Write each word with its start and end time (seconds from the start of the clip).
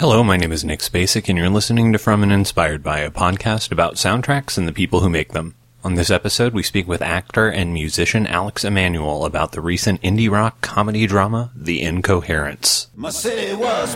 Hello, 0.00 0.24
my 0.24 0.38
name 0.38 0.50
is 0.50 0.64
Nick 0.64 0.80
Spacek, 0.80 1.28
and 1.28 1.36
you're 1.36 1.50
listening 1.50 1.92
to 1.92 1.98
From 1.98 2.22
and 2.22 2.32
Inspired 2.32 2.82
by, 2.82 3.00
a 3.00 3.10
podcast 3.10 3.70
about 3.70 3.96
soundtracks 3.96 4.56
and 4.56 4.66
the 4.66 4.72
people 4.72 5.00
who 5.00 5.10
make 5.10 5.32
them. 5.34 5.54
On 5.84 5.94
this 5.94 6.08
episode, 6.08 6.54
we 6.54 6.62
speak 6.62 6.88
with 6.88 7.02
actor 7.02 7.50
and 7.50 7.74
musician 7.74 8.26
Alex 8.26 8.64
Emanuel 8.64 9.26
about 9.26 9.52
the 9.52 9.60
recent 9.60 10.00
indie 10.00 10.30
rock 10.30 10.62
comedy 10.62 11.06
drama, 11.06 11.52
The 11.54 11.82
Incoherents. 11.82 12.86
My 12.96 13.10
city 13.10 13.54
was 13.54 13.94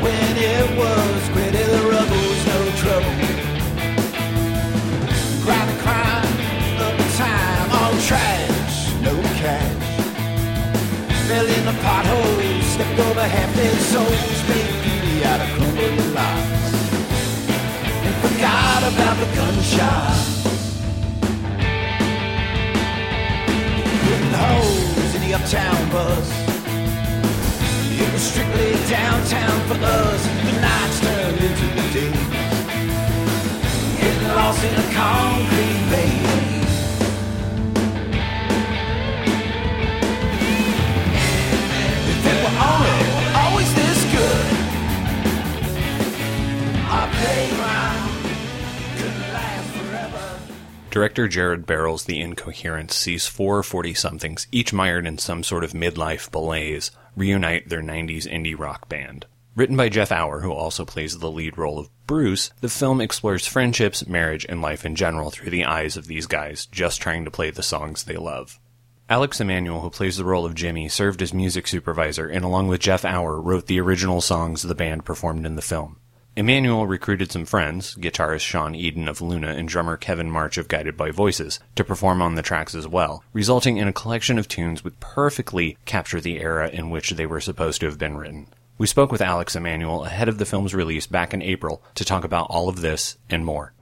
when 0.00 0.36
it 0.36 0.78
was. 0.78 1.73
Over 13.24 13.36
half-dead 13.36 13.80
souls, 13.80 14.42
beauty 14.48 15.24
out 15.24 15.40
of 15.40 15.48
crumbling 15.56 16.14
lives, 16.14 16.90
and 18.04 18.14
forgot 18.22 18.82
about 18.92 19.16
the 19.18 19.26
gunshot. 19.34 20.16
Putting 24.04 24.34
holes 24.42 25.14
in 25.14 25.20
the 25.22 25.34
uptown 25.34 25.90
bus. 25.90 26.28
It 28.02 28.12
was 28.12 28.22
strictly 28.22 28.72
downtown 28.90 29.58
for 29.68 29.78
us. 29.82 30.22
The 30.46 30.60
nights 30.60 31.00
turned 31.00 31.40
into 31.48 31.66
the 31.78 31.86
day. 31.96 32.12
Getting 34.00 34.28
lost 34.28 34.64
in 34.64 34.74
a 34.74 34.86
concrete 34.92 35.82
maze. 35.90 36.53
Director 50.94 51.26
Jared 51.26 51.66
Barel's 51.66 52.04
The 52.04 52.20
Incoherents 52.20 52.94
sees 52.94 53.26
four 53.26 53.64
40 53.64 53.94
somethings, 53.94 54.46
each 54.52 54.72
mired 54.72 55.08
in 55.08 55.18
some 55.18 55.42
sort 55.42 55.64
of 55.64 55.72
midlife 55.72 56.32
malaise, 56.32 56.92
reunite 57.16 57.68
their 57.68 57.82
90s 57.82 58.28
indie 58.28 58.56
rock 58.56 58.88
band. 58.88 59.26
Written 59.56 59.76
by 59.76 59.88
Jeff 59.88 60.12
Auer, 60.12 60.42
who 60.42 60.52
also 60.52 60.84
plays 60.84 61.18
the 61.18 61.32
lead 61.32 61.58
role 61.58 61.80
of 61.80 61.90
Bruce, 62.06 62.52
the 62.60 62.68
film 62.68 63.00
explores 63.00 63.44
friendships, 63.44 64.06
marriage, 64.06 64.46
and 64.48 64.62
life 64.62 64.86
in 64.86 64.94
general 64.94 65.32
through 65.32 65.50
the 65.50 65.64
eyes 65.64 65.96
of 65.96 66.06
these 66.06 66.28
guys 66.28 66.66
just 66.66 67.00
trying 67.00 67.24
to 67.24 67.30
play 67.32 67.50
the 67.50 67.64
songs 67.64 68.04
they 68.04 68.16
love. 68.16 68.60
Alex 69.08 69.40
Emanuel, 69.40 69.80
who 69.80 69.90
plays 69.90 70.16
the 70.16 70.24
role 70.24 70.46
of 70.46 70.54
Jimmy, 70.54 70.88
served 70.88 71.22
as 71.22 71.34
music 71.34 71.66
supervisor 71.66 72.28
and 72.28 72.44
along 72.44 72.68
with 72.68 72.80
Jeff 72.80 73.04
Auer 73.04 73.40
wrote 73.40 73.66
the 73.66 73.80
original 73.80 74.20
songs 74.20 74.62
the 74.62 74.76
band 74.76 75.04
performed 75.04 75.44
in 75.44 75.56
the 75.56 75.60
film. 75.60 75.96
Emanuel 76.36 76.88
recruited 76.88 77.30
some 77.30 77.44
friends, 77.44 77.94
guitarist 77.94 78.40
Sean 78.40 78.74
Eden 78.74 79.06
of 79.06 79.20
Luna 79.20 79.50
and 79.50 79.68
drummer 79.68 79.96
Kevin 79.96 80.28
March 80.28 80.58
of 80.58 80.66
Guided 80.66 80.96
by 80.96 81.12
Voices, 81.12 81.60
to 81.76 81.84
perform 81.84 82.20
on 82.20 82.34
the 82.34 82.42
tracks 82.42 82.74
as 82.74 82.88
well, 82.88 83.22
resulting 83.32 83.76
in 83.76 83.86
a 83.86 83.92
collection 83.92 84.36
of 84.36 84.48
tunes 84.48 84.82
which 84.82 84.98
perfectly 84.98 85.78
capture 85.84 86.20
the 86.20 86.40
era 86.40 86.68
in 86.68 86.90
which 86.90 87.10
they 87.10 87.24
were 87.24 87.40
supposed 87.40 87.78
to 87.80 87.86
have 87.86 88.00
been 88.00 88.16
written. 88.16 88.48
We 88.78 88.88
spoke 88.88 89.12
with 89.12 89.22
Alex 89.22 89.54
Emanuel 89.54 90.04
ahead 90.04 90.28
of 90.28 90.38
the 90.38 90.44
film's 90.44 90.74
release 90.74 91.06
back 91.06 91.32
in 91.32 91.40
April 91.40 91.80
to 91.94 92.04
talk 92.04 92.24
about 92.24 92.48
all 92.50 92.68
of 92.68 92.80
this 92.80 93.16
and 93.30 93.44
more. 93.44 93.72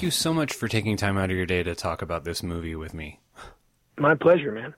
Thank 0.00 0.06
you 0.06 0.10
so 0.12 0.32
much 0.32 0.54
for 0.54 0.66
taking 0.66 0.96
time 0.96 1.18
out 1.18 1.30
of 1.30 1.36
your 1.36 1.44
day 1.44 1.62
to 1.62 1.74
talk 1.74 2.00
about 2.00 2.24
this 2.24 2.42
movie 2.42 2.74
with 2.74 2.94
me. 2.94 3.20
My 3.98 4.14
pleasure, 4.14 4.50
man. 4.50 4.74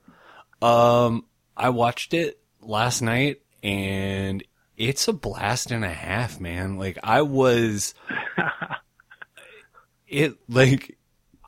Um, 0.61 1.27
I 1.57 1.69
watched 1.69 2.13
it 2.13 2.41
last 2.61 3.03
night 3.03 3.41
and 3.63 4.43
it's 4.77 5.07
a 5.07 5.13
blast 5.13 5.71
and 5.71 5.85
a 5.85 5.93
half, 5.93 6.41
man. 6.41 6.77
Like 6.77 6.99
I 7.05 7.23
was 7.23 7.95
it 10.09 10.39
like 10.49 10.99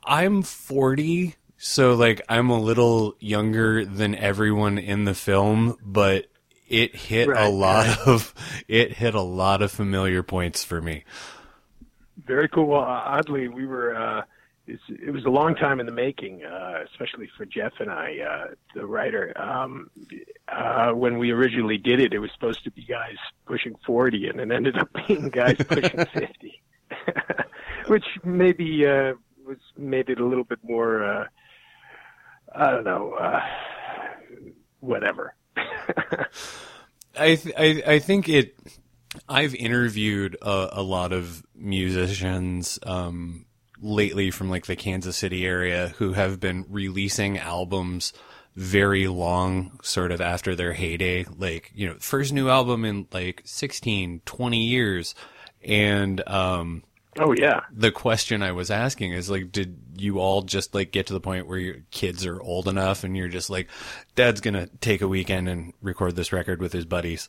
I'm 0.05 0.41
40, 0.41 1.35
so 1.57 1.95
like 1.95 2.21
I'm 2.29 2.49
a 2.49 2.57
little 2.57 3.17
younger 3.19 3.83
than 3.83 4.15
everyone 4.15 4.77
in 4.77 5.03
the 5.03 5.13
film, 5.13 5.75
but 5.83 6.27
it 6.69 6.95
hit 6.95 7.27
a 7.27 7.49
lot 7.49 7.87
right. 7.87 8.07
of 8.07 8.33
it 8.69 8.93
hit 8.93 9.15
a 9.15 9.21
lot 9.21 9.61
of 9.61 9.69
familiar 9.69 10.23
points 10.23 10.63
for 10.63 10.81
me. 10.81 11.03
Very 12.25 12.49
cool. 12.49 12.67
Well, 12.67 12.81
oddly, 12.81 13.47
we 13.47 13.65
were. 13.65 13.95
Uh, 13.95 14.23
it's, 14.67 14.81
it 14.89 15.11
was 15.11 15.25
a 15.25 15.29
long 15.29 15.53
time 15.55 15.79
in 15.79 15.85
the 15.85 15.91
making, 15.91 16.43
uh, 16.43 16.79
especially 16.91 17.29
for 17.37 17.45
Jeff 17.45 17.73
and 17.79 17.91
I, 17.91 18.17
uh, 18.19 18.45
the 18.73 18.85
writer. 18.85 19.31
Um, 19.39 19.91
uh, 20.47 20.91
when 20.91 21.19
we 21.19 21.29
originally 21.31 21.77
did 21.77 21.99
it, 21.99 22.13
it 22.13 22.19
was 22.19 22.31
supposed 22.33 22.63
to 22.63 22.71
be 22.71 22.83
guys 22.83 23.17
pushing 23.45 23.75
forty, 23.85 24.27
and 24.27 24.39
it 24.39 24.51
ended 24.51 24.75
up 24.77 24.89
being 25.07 25.29
guys 25.29 25.57
pushing 25.67 26.05
fifty, 26.13 26.61
which 27.87 28.05
maybe 28.23 28.87
uh, 28.87 29.13
was 29.45 29.57
made 29.77 30.09
it 30.09 30.19
a 30.19 30.25
little 30.25 30.43
bit 30.43 30.59
more. 30.63 31.03
Uh, 31.03 31.27
I 32.55 32.71
don't 32.71 32.85
know. 32.85 33.13
Uh, 33.13 33.41
whatever. 34.79 35.35
I, 37.17 37.35
th- 37.35 37.55
I 37.57 37.83
I 37.85 37.99
think 37.99 38.27
it. 38.29 38.55
I've 39.27 39.55
interviewed 39.55 40.37
a, 40.41 40.69
a 40.73 40.83
lot 40.83 41.13
of 41.13 41.43
musicians 41.55 42.79
um, 42.83 43.45
lately 43.81 44.31
from 44.31 44.49
like 44.49 44.65
the 44.65 44.75
Kansas 44.75 45.17
City 45.17 45.45
area 45.45 45.89
who 45.97 46.13
have 46.13 46.39
been 46.39 46.65
releasing 46.69 47.37
albums 47.37 48.13
very 48.55 49.07
long, 49.07 49.79
sort 49.83 50.11
of 50.11 50.21
after 50.21 50.55
their 50.55 50.73
heyday. 50.73 51.25
Like 51.37 51.71
you 51.75 51.87
know, 51.87 51.95
first 51.99 52.33
new 52.33 52.49
album 52.49 52.85
in 52.85 53.07
like 53.11 53.41
16, 53.45 54.21
20 54.25 54.63
years, 54.63 55.15
and 55.63 56.27
um, 56.27 56.83
oh 57.19 57.33
yeah. 57.33 57.61
the 57.71 57.91
question 57.91 58.41
I 58.41 58.53
was 58.53 58.71
asking 58.71 59.11
is 59.11 59.29
like, 59.29 59.51
did 59.51 59.77
you 59.97 60.19
all 60.19 60.41
just 60.41 60.73
like 60.73 60.91
get 60.91 61.07
to 61.07 61.13
the 61.13 61.19
point 61.19 61.47
where 61.47 61.59
your 61.59 61.77
kids 61.91 62.25
are 62.25 62.41
old 62.41 62.67
enough 62.67 63.03
and 63.03 63.15
you're 63.15 63.27
just 63.27 63.49
like, 63.49 63.67
Dad's 64.15 64.41
gonna 64.41 64.67
take 64.79 65.01
a 65.01 65.07
weekend 65.07 65.49
and 65.49 65.73
record 65.81 66.15
this 66.15 66.31
record 66.31 66.61
with 66.61 66.71
his 66.71 66.85
buddies? 66.85 67.27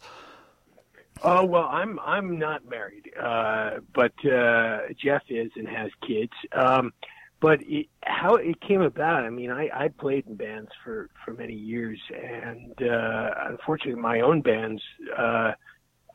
Oh 1.22 1.44
well, 1.44 1.68
I'm 1.70 1.98
I'm 2.00 2.38
not 2.38 2.68
married, 2.68 3.10
uh, 3.20 3.78
but 3.94 4.12
uh, 4.24 4.80
Jeff 5.02 5.22
is 5.28 5.50
and 5.56 5.68
has 5.68 5.90
kids. 6.06 6.32
Um, 6.52 6.92
but 7.40 7.60
it, 7.62 7.86
how 8.02 8.36
it 8.36 8.60
came 8.60 8.80
about, 8.80 9.24
I 9.24 9.30
mean, 9.30 9.50
I, 9.50 9.68
I 9.72 9.88
played 9.88 10.26
in 10.26 10.36
bands 10.36 10.70
for 10.84 11.10
for 11.24 11.32
many 11.32 11.54
years, 11.54 11.98
and 12.14 12.74
uh, 12.82 13.30
unfortunately, 13.48 14.00
my 14.00 14.20
own 14.20 14.40
bands, 14.40 14.82
uh, 15.16 15.52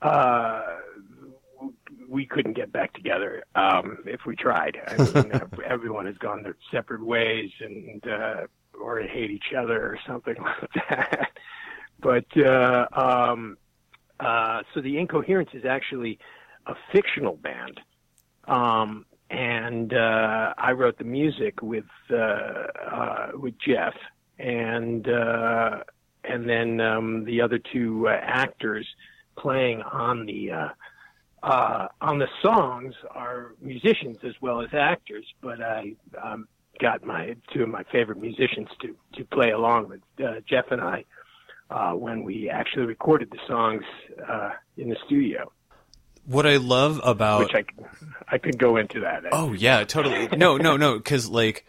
uh, 0.01 0.62
we 2.07 2.25
couldn't 2.25 2.53
get 2.53 2.72
back 2.72 2.94
together 2.94 3.44
um, 3.56 4.00
if 4.06 4.25
we 4.25 4.35
tried. 4.35 4.78
I 4.88 4.97
mean, 4.97 5.31
everyone 5.66 6.06
has 6.07 6.18
gone 6.18 6.44
their 6.44 6.57
separate 6.71 7.06
ways, 7.06 7.51
and 7.59 8.07
uh, 8.07 8.47
or 8.80 9.00
hate 9.01 9.31
each 9.31 9.54
other 9.57 9.80
or 9.80 10.00
something 10.07 10.36
like 10.42 10.89
that. 10.89 11.31
But 12.00 12.38
uh, 12.38 12.88
um, 12.94 13.57
uh, 14.21 14.62
so 14.73 14.81
the 14.81 14.97
Incoherents 14.97 15.51
is 15.53 15.65
actually 15.65 16.19
a 16.68 16.75
fictional 16.91 17.35
band, 17.38 17.79
um, 18.47 19.06
and 19.29 19.94
uh, 19.94 20.53
I 20.57 20.71
wrote 20.71 20.97
the 20.97 21.03
music 21.03 21.62
with 21.62 21.85
uh, 22.12 22.15
uh, 22.15 23.31
with 23.33 23.56
Jeff, 23.65 23.94
and 24.38 25.07
uh, 25.07 25.79
and 26.23 26.47
then 26.47 26.79
um, 26.81 27.25
the 27.25 27.41
other 27.41 27.59
two 27.59 28.07
actors 28.07 28.88
playing 29.38 29.81
on 29.81 30.25
the 30.25 30.51
uh, 30.51 30.69
uh, 31.44 31.88
on 32.01 32.19
the 32.19 32.27
songs 32.41 32.94
are 33.09 33.53
musicians 33.59 34.18
as 34.23 34.33
well 34.41 34.62
as 34.62 34.69
actors, 34.73 35.25
but 35.41 35.62
I 35.62 35.95
um, 36.21 36.47
got 36.79 37.03
my 37.03 37.35
two 37.53 37.63
of 37.63 37.69
my 37.69 37.83
favorite 37.91 38.19
musicians 38.19 38.68
to 38.81 38.95
to 39.15 39.25
play 39.25 39.51
along 39.51 39.89
with 39.89 40.01
uh, 40.23 40.41
Jeff 40.47 40.65
and 40.71 40.81
I 40.81 41.06
uh, 41.71 41.94
when 41.94 42.23
we 42.23 42.50
actually 42.50 42.85
recorded 42.85 43.31
the 43.31 43.39
songs 43.47 43.83
uh, 44.29 44.51
in 44.77 44.89
the 44.89 44.97
studio. 45.06 45.51
what 46.25 46.45
I 46.45 46.57
love 46.57 47.00
about 47.03 47.39
which 47.39 47.56
I 47.56 47.63
I 48.27 48.38
could 48.38 48.57
go 48.57 48.77
into 48.77 49.00
that. 49.01 49.23
Oh 49.31 49.53
yeah, 49.53 49.83
totally. 49.85 50.27
No, 50.38 50.57
no, 50.57 50.77
no. 50.77 50.97
Because 50.97 51.29
like 51.29 51.65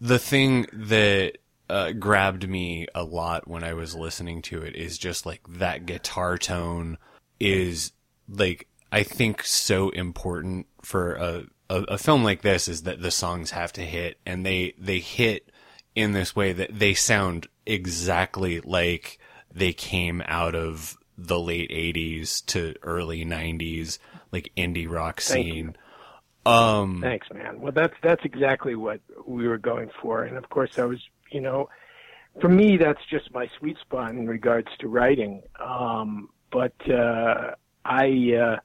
the 0.00 0.18
thing 0.18 0.66
that 0.72 1.38
uh, 1.68 1.92
grabbed 1.92 2.48
me 2.48 2.86
a 2.94 3.04
lot 3.04 3.46
when 3.46 3.62
I 3.64 3.74
was 3.74 3.94
listening 3.94 4.42
to 4.42 4.62
it 4.62 4.74
is 4.74 4.98
just 4.98 5.24
like 5.24 5.40
that 5.48 5.86
guitar 5.86 6.36
tone 6.38 6.98
is 7.38 7.92
like 8.28 8.68
I 8.90 9.02
think 9.02 9.44
so 9.44 9.90
important 9.90 10.66
for 10.82 11.14
a, 11.14 11.44
a, 11.70 11.82
a 11.82 11.98
film 11.98 12.24
like 12.24 12.42
this 12.42 12.68
is 12.68 12.82
that 12.82 13.00
the 13.00 13.10
songs 13.10 13.52
have 13.52 13.72
to 13.74 13.82
hit 13.82 14.18
and 14.26 14.44
they 14.44 14.74
they 14.78 14.98
hit 14.98 15.50
in 15.94 16.12
this 16.12 16.34
way 16.34 16.52
that 16.52 16.78
they 16.78 16.94
sound 16.94 17.46
exactly 17.66 18.60
like 18.60 19.18
they 19.54 19.72
came 19.72 20.22
out 20.26 20.54
of 20.54 20.96
the 21.18 21.38
late 21.38 21.70
80s 21.70 22.44
to 22.46 22.74
early 22.82 23.24
90s 23.24 23.98
like 24.32 24.50
indie 24.56 24.90
rock 24.90 25.20
scene. 25.20 25.76
Um, 26.44 27.00
Thanks, 27.00 27.28
man. 27.32 27.60
Well, 27.60 27.72
that's 27.72 27.94
that's 28.02 28.24
exactly 28.24 28.74
what 28.74 29.00
we 29.26 29.46
were 29.46 29.58
going 29.58 29.90
for, 30.00 30.24
and 30.24 30.36
of 30.36 30.48
course, 30.48 30.78
I 30.78 30.84
was, 30.84 30.98
you 31.30 31.40
know, 31.40 31.68
for 32.40 32.48
me, 32.48 32.76
that's 32.76 33.04
just 33.08 33.32
my 33.32 33.48
sweet 33.58 33.78
spot 33.78 34.10
in 34.10 34.26
regards 34.26 34.68
to 34.80 34.88
writing. 34.88 35.42
Um, 35.60 36.30
but 36.50 36.74
uh, 36.90 37.52
I, 37.84 38.58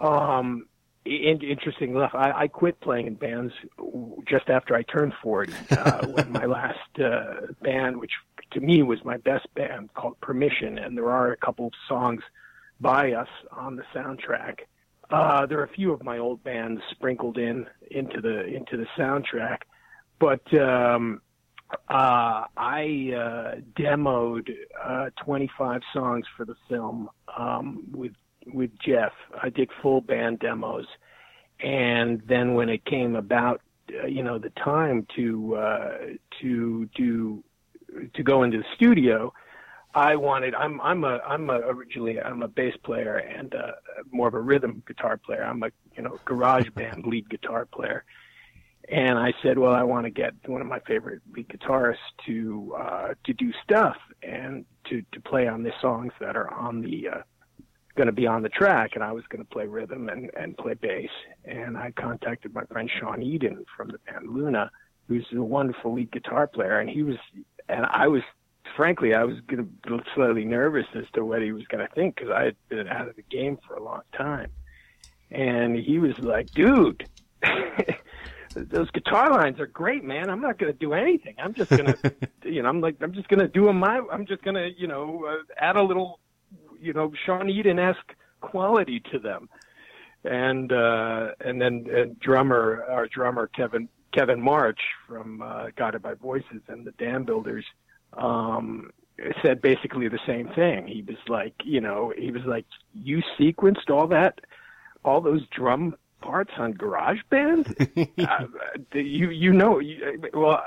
uh, 0.00 0.04
um, 0.04 0.66
interesting 1.04 1.90
enough, 1.90 2.14
I, 2.14 2.32
I 2.32 2.48
quit 2.48 2.80
playing 2.80 3.06
in 3.06 3.14
bands 3.14 3.52
just 4.26 4.48
after 4.48 4.74
I 4.74 4.82
turned 4.82 5.12
40. 5.22 5.52
Uh, 5.70 6.06
when 6.08 6.32
my 6.32 6.46
last 6.46 7.00
uh, 7.00 7.52
band, 7.60 7.98
which 7.98 8.12
to 8.52 8.60
me 8.60 8.82
was 8.82 9.04
my 9.04 9.16
best 9.16 9.52
band, 9.54 9.92
called 9.94 10.20
Permission, 10.20 10.78
and 10.78 10.96
there 10.96 11.10
are 11.10 11.32
a 11.32 11.36
couple 11.36 11.66
of 11.66 11.72
songs 11.88 12.22
by 12.80 13.12
us 13.12 13.28
on 13.50 13.76
the 13.76 13.84
soundtrack. 13.94 14.60
Uh, 15.10 15.46
there 15.46 15.58
are 15.60 15.64
a 15.64 15.68
few 15.68 15.92
of 15.92 16.02
my 16.02 16.18
old 16.18 16.42
bands 16.42 16.80
sprinkled 16.90 17.36
in 17.36 17.66
into 17.90 18.20
the 18.20 18.46
into 18.46 18.76
the 18.78 18.86
soundtrack, 18.96 19.58
but 20.18 20.42
um, 20.58 21.20
uh, 21.88 22.44
I 22.56 23.12
uh, 23.14 23.60
demoed 23.78 24.50
uh, 24.82 25.10
25 25.24 25.82
songs 25.92 26.24
for 26.36 26.44
the 26.44 26.56
film 26.68 27.10
um, 27.36 27.84
with 27.92 28.12
with 28.46 28.70
Jeff. 28.78 29.12
I 29.40 29.48
did 29.50 29.70
full 29.80 30.00
band 30.00 30.40
demos, 30.40 30.86
and 31.60 32.22
then 32.26 32.54
when 32.54 32.68
it 32.68 32.84
came 32.84 33.16
about, 33.16 33.60
uh, 34.02 34.06
you 34.06 34.22
know, 34.22 34.38
the 34.38 34.50
time 34.50 35.06
to 35.16 35.56
uh, 35.56 35.96
to 36.40 36.86
do 36.94 37.44
to 38.14 38.22
go 38.22 38.42
into 38.42 38.58
the 38.58 38.64
studio, 38.74 39.32
I 39.94 40.16
wanted. 40.16 40.54
I'm 40.54 40.80
I'm 40.80 41.04
a 41.04 41.18
I'm 41.26 41.50
a 41.50 41.58
originally 41.58 42.20
I'm 42.20 42.42
a 42.42 42.48
bass 42.48 42.74
player 42.82 43.16
and 43.16 43.54
uh, 43.54 43.72
more 44.10 44.28
of 44.28 44.34
a 44.34 44.40
rhythm 44.40 44.82
guitar 44.86 45.18
player. 45.18 45.44
I'm 45.44 45.62
a 45.62 45.70
you 45.96 46.02
know 46.02 46.18
garage 46.24 46.68
band 46.74 47.06
lead 47.06 47.28
guitar 47.28 47.66
player, 47.66 48.04
and 48.88 49.18
I 49.18 49.32
said, 49.42 49.58
well, 49.58 49.74
I 49.74 49.82
want 49.82 50.06
to 50.06 50.10
get 50.10 50.34
one 50.46 50.60
of 50.60 50.66
my 50.66 50.80
favorite 50.80 51.20
lead 51.34 51.48
guitarists 51.48 51.96
to 52.26 52.74
uh, 52.78 53.14
to 53.24 53.32
do 53.34 53.52
stuff 53.62 53.96
and 54.22 54.64
to 54.88 55.02
to 55.12 55.20
play 55.20 55.46
on 55.46 55.62
the 55.62 55.72
songs 55.80 56.12
that 56.20 56.36
are 56.36 56.52
on 56.52 56.80
the 56.80 57.08
uh, 57.08 57.22
going 57.94 58.06
to 58.06 58.12
be 58.12 58.26
on 58.26 58.42
the 58.42 58.48
track, 58.48 58.92
and 58.94 59.04
I 59.04 59.12
was 59.12 59.24
going 59.28 59.44
to 59.44 59.50
play 59.50 59.66
rhythm 59.66 60.08
and 60.08 60.30
and 60.36 60.56
play 60.56 60.74
bass. 60.74 61.10
And 61.44 61.76
I 61.76 61.90
contacted 61.92 62.54
my 62.54 62.64
friend 62.64 62.90
Sean 62.90 63.22
Eden 63.22 63.64
from 63.76 63.88
the 63.88 63.98
band 63.98 64.30
Luna, 64.30 64.70
who's 65.08 65.26
a 65.34 65.42
wonderful 65.42 65.94
lead 65.94 66.10
guitar 66.10 66.46
player, 66.46 66.78
and 66.78 66.88
he 66.88 67.02
was 67.02 67.16
and 67.68 67.86
I 67.86 68.08
was 68.08 68.22
frankly, 68.76 69.14
I 69.14 69.24
was 69.24 69.36
going 69.46 69.58
to 69.58 69.98
be 69.98 70.04
slightly 70.14 70.44
nervous 70.44 70.86
as 70.94 71.04
to 71.14 71.24
what 71.24 71.42
he 71.42 71.52
was 71.52 71.64
going 71.66 71.86
to 71.86 71.94
think 71.94 72.16
because 72.16 72.30
I 72.30 72.44
had 72.44 72.56
been 72.68 72.88
out 72.88 73.08
of 73.08 73.16
the 73.16 73.22
game 73.22 73.58
for 73.66 73.74
a 73.74 73.82
long 73.82 74.02
time. 74.16 74.50
And 75.30 75.76
he 75.76 75.98
was 75.98 76.18
like, 76.18 76.50
dude, 76.52 77.08
those 78.54 78.90
guitar 78.90 79.30
lines 79.30 79.60
are 79.60 79.66
great, 79.66 80.04
man. 80.04 80.30
I'm 80.30 80.40
not 80.40 80.58
going 80.58 80.72
to 80.72 80.78
do 80.78 80.92
anything. 80.92 81.34
I'm 81.38 81.54
just 81.54 81.70
going 81.70 81.86
to, 82.02 82.14
you 82.44 82.62
know, 82.62 82.68
I'm 82.68 82.80
like, 82.80 82.96
I'm 83.00 83.12
just 83.12 83.28
going 83.28 83.40
to 83.40 83.48
do 83.48 83.66
them 83.66 83.78
my, 83.78 84.00
I'm 84.10 84.26
just 84.26 84.42
going 84.42 84.56
to, 84.56 84.70
you 84.78 84.86
know, 84.86 85.24
uh, 85.26 85.42
add 85.58 85.76
a 85.76 85.82
little, 85.82 86.20
you 86.82 86.92
know, 86.92 87.12
Sean 87.24 87.48
Eden-esque 87.48 88.14
quality 88.40 89.00
to 89.12 89.18
them. 89.18 89.48
And, 90.24 90.72
uh, 90.72 91.30
and 91.40 91.60
then 91.60 91.86
uh, 91.94 92.04
drummer, 92.20 92.84
our 92.88 93.06
drummer, 93.08 93.48
Kevin, 93.48 93.88
Kevin 94.12 94.40
March 94.40 94.80
from, 95.08 95.42
uh, 95.42 95.66
Guided 95.76 96.02
by 96.02 96.14
Voices 96.14 96.62
and 96.68 96.86
the 96.86 96.92
Dambuilders, 96.92 97.64
um, 98.12 98.90
said 99.42 99.60
basically 99.60 100.08
the 100.08 100.20
same 100.26 100.48
thing. 100.48 100.86
He 100.86 101.02
was 101.02 101.16
like, 101.28 101.54
you 101.64 101.80
know, 101.80 102.12
he 102.16 102.30
was 102.30 102.42
like, 102.44 102.66
you 102.94 103.22
sequenced 103.38 103.90
all 103.90 104.06
that, 104.08 104.40
all 105.04 105.20
those 105.20 105.46
drum 105.48 105.96
parts 106.20 106.52
on 106.56 106.74
GarageBand. 106.74 108.08
uh, 108.18 108.98
you 108.98 109.30
you 109.30 109.52
know, 109.52 109.78
you, 109.78 110.22
well, 110.32 110.64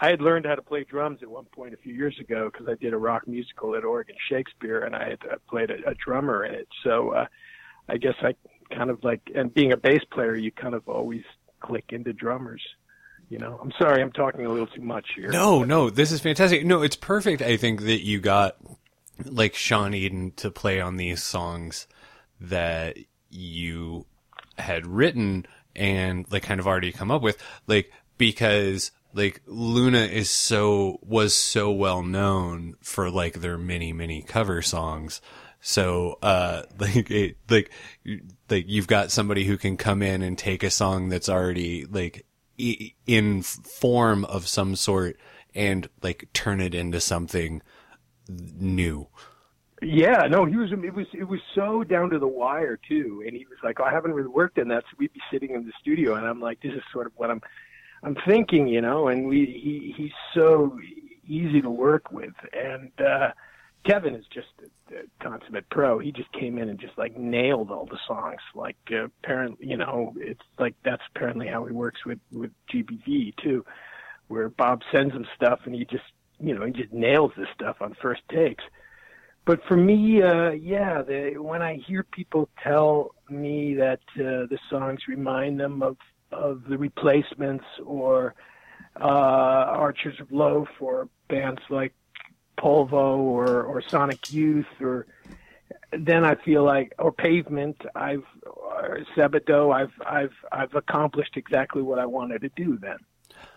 I 0.00 0.08
had 0.08 0.20
learned 0.20 0.46
how 0.46 0.54
to 0.54 0.62
play 0.62 0.84
drums 0.84 1.22
at 1.22 1.28
one 1.28 1.46
point 1.46 1.74
a 1.74 1.76
few 1.76 1.94
years 1.94 2.16
ago 2.20 2.50
because 2.52 2.68
I 2.68 2.74
did 2.74 2.92
a 2.92 2.96
rock 2.96 3.26
musical 3.26 3.74
at 3.74 3.84
Oregon 3.84 4.16
Shakespeare, 4.28 4.80
and 4.80 4.94
I 4.94 5.10
had 5.10 5.18
uh, 5.30 5.36
played 5.48 5.70
a, 5.70 5.90
a 5.90 5.94
drummer 5.94 6.44
in 6.44 6.54
it. 6.54 6.68
So 6.84 7.10
uh, 7.10 7.26
I 7.88 7.96
guess 7.96 8.14
I 8.20 8.34
kind 8.74 8.90
of 8.90 9.02
like, 9.02 9.20
and 9.34 9.52
being 9.52 9.72
a 9.72 9.76
bass 9.76 10.02
player, 10.12 10.34
you 10.36 10.52
kind 10.52 10.74
of 10.74 10.88
always 10.88 11.24
click 11.60 11.86
into 11.90 12.12
drummers 12.12 12.62
you 13.28 13.38
know? 13.38 13.58
I'm 13.62 13.72
sorry 13.78 14.02
i'm 14.02 14.12
talking 14.12 14.44
a 14.46 14.48
little 14.48 14.66
too 14.66 14.80
much 14.80 15.06
here. 15.14 15.30
No 15.30 15.62
no 15.64 15.90
this 15.90 16.12
is 16.12 16.20
fantastic. 16.20 16.64
No 16.64 16.82
it's 16.82 16.96
perfect 16.96 17.42
i 17.42 17.56
think 17.56 17.82
that 17.82 18.04
you 18.04 18.20
got 18.20 18.56
like 19.24 19.54
sean 19.54 19.94
eden 19.94 20.32
to 20.36 20.50
play 20.50 20.80
on 20.80 20.96
these 20.96 21.22
songs 21.22 21.86
that 22.40 22.96
you 23.30 24.06
had 24.58 24.86
written 24.86 25.46
and 25.74 26.26
like 26.30 26.42
kind 26.42 26.60
of 26.60 26.66
already 26.66 26.92
come 26.92 27.10
up 27.10 27.22
with 27.22 27.36
like 27.66 27.92
because 28.16 28.90
like 29.12 29.42
Luna 29.46 30.00
is 30.00 30.30
so 30.30 30.98
was 31.02 31.34
so 31.34 31.70
well 31.70 32.02
known 32.02 32.74
for 32.82 33.10
like 33.10 33.34
their 33.34 33.58
many 33.58 33.92
many 33.92 34.22
cover 34.22 34.62
songs 34.62 35.20
so 35.60 36.18
uh 36.22 36.62
like 36.78 37.10
it, 37.10 37.36
like 37.48 37.70
like 38.50 38.64
you've 38.68 38.86
got 38.86 39.10
somebody 39.10 39.44
who 39.44 39.56
can 39.56 39.76
come 39.76 40.02
in 40.02 40.22
and 40.22 40.38
take 40.38 40.62
a 40.62 40.70
song 40.70 41.08
that's 41.08 41.28
already 41.28 41.84
like 41.86 42.26
in 43.06 43.42
form 43.42 44.24
of 44.24 44.48
some 44.48 44.74
sort 44.76 45.16
and 45.54 45.88
like 46.02 46.28
turn 46.32 46.60
it 46.60 46.74
into 46.74 47.00
something 47.00 47.62
new. 48.28 49.08
Yeah, 49.80 50.26
no, 50.28 50.44
he 50.44 50.56
was. 50.56 50.72
It 50.72 50.94
was. 50.94 51.06
It 51.12 51.28
was 51.28 51.40
so 51.54 51.84
down 51.84 52.10
to 52.10 52.18
the 52.18 52.26
wire 52.26 52.78
too. 52.88 53.22
And 53.24 53.36
he 53.36 53.46
was 53.46 53.58
like, 53.62 53.78
oh, 53.78 53.84
"I 53.84 53.92
haven't 53.92 54.12
really 54.12 54.28
worked 54.28 54.58
in 54.58 54.68
that." 54.68 54.82
So 54.90 54.96
we'd 54.98 55.12
be 55.12 55.20
sitting 55.30 55.50
in 55.54 55.66
the 55.66 55.72
studio, 55.80 56.14
and 56.14 56.26
I'm 56.26 56.40
like, 56.40 56.60
"This 56.60 56.72
is 56.72 56.82
sort 56.92 57.06
of 57.06 57.12
what 57.14 57.30
I'm, 57.30 57.40
I'm 58.02 58.16
thinking," 58.26 58.68
you 58.68 58.80
know. 58.80 59.08
And 59.08 59.26
we, 59.26 59.46
he, 59.46 59.94
he's 59.96 60.12
so 60.34 60.78
easy 61.26 61.60
to 61.60 61.70
work 61.70 62.10
with, 62.10 62.34
and 62.52 62.90
uh, 63.00 63.30
Kevin 63.84 64.14
is 64.14 64.24
just 64.32 64.48
a, 64.62 64.96
a 64.96 65.02
consummate 65.20 65.68
pro. 65.70 65.98
He 65.98 66.12
just 66.12 66.30
came 66.32 66.58
in 66.58 66.68
and 66.68 66.78
just 66.78 66.96
like 66.98 67.16
nailed 67.16 67.70
all 67.70 67.86
the 67.86 67.98
songs. 68.06 68.40
Like 68.54 68.76
uh, 68.90 69.04
apparently, 69.22 69.66
you 69.66 69.76
know, 69.76 70.12
it's 70.16 70.42
like 70.58 70.74
that's 70.84 71.02
apparently 71.14 71.46
how 71.46 71.64
he 71.64 71.72
works 71.72 72.04
with 72.04 72.18
with 72.32 72.50
GBV 72.72 73.36
too, 73.36 73.64
where 74.28 74.48
Bob 74.48 74.82
sends 74.92 75.14
him 75.14 75.26
stuff 75.34 75.60
and 75.64 75.74
he 75.74 75.84
just 75.84 76.04
you 76.40 76.54
know 76.54 76.64
he 76.66 76.72
just 76.72 76.92
nails 76.92 77.32
this 77.36 77.48
stuff 77.54 77.76
on 77.80 77.96
first 78.00 78.22
takes. 78.30 78.64
But 79.44 79.60
for 79.66 79.78
me, 79.78 80.22
uh, 80.22 80.50
yeah, 80.50 81.00
the, 81.00 81.38
when 81.38 81.62
I 81.62 81.76
hear 81.76 82.02
people 82.02 82.50
tell 82.62 83.14
me 83.30 83.74
that 83.76 84.00
uh, 84.16 84.44
the 84.44 84.58
songs 84.68 85.00
remind 85.08 85.58
them 85.58 85.82
of 85.82 85.96
of 86.32 86.64
the 86.68 86.78
Replacements 86.78 87.64
or 87.84 88.34
uh, 89.00 89.04
Archers 89.04 90.20
of 90.20 90.30
Loaf 90.32 90.68
or 90.80 91.08
bands 91.28 91.60
like 91.70 91.94
Polvo 92.58 93.18
or 93.18 93.62
or 93.62 93.82
Sonic 93.82 94.32
Youth 94.32 94.66
or 94.80 95.06
then 95.92 96.24
I 96.24 96.34
feel 96.34 96.64
like 96.64 96.94
or 96.98 97.12
Pavement 97.12 97.80
I've 97.94 98.24
or 98.44 99.00
Sebadoh 99.16 99.74
I've 99.74 99.92
I've 100.04 100.34
I've 100.50 100.74
accomplished 100.74 101.36
exactly 101.36 101.82
what 101.82 101.98
I 101.98 102.06
wanted 102.06 102.42
to 102.42 102.50
do 102.56 102.78
then 102.78 102.98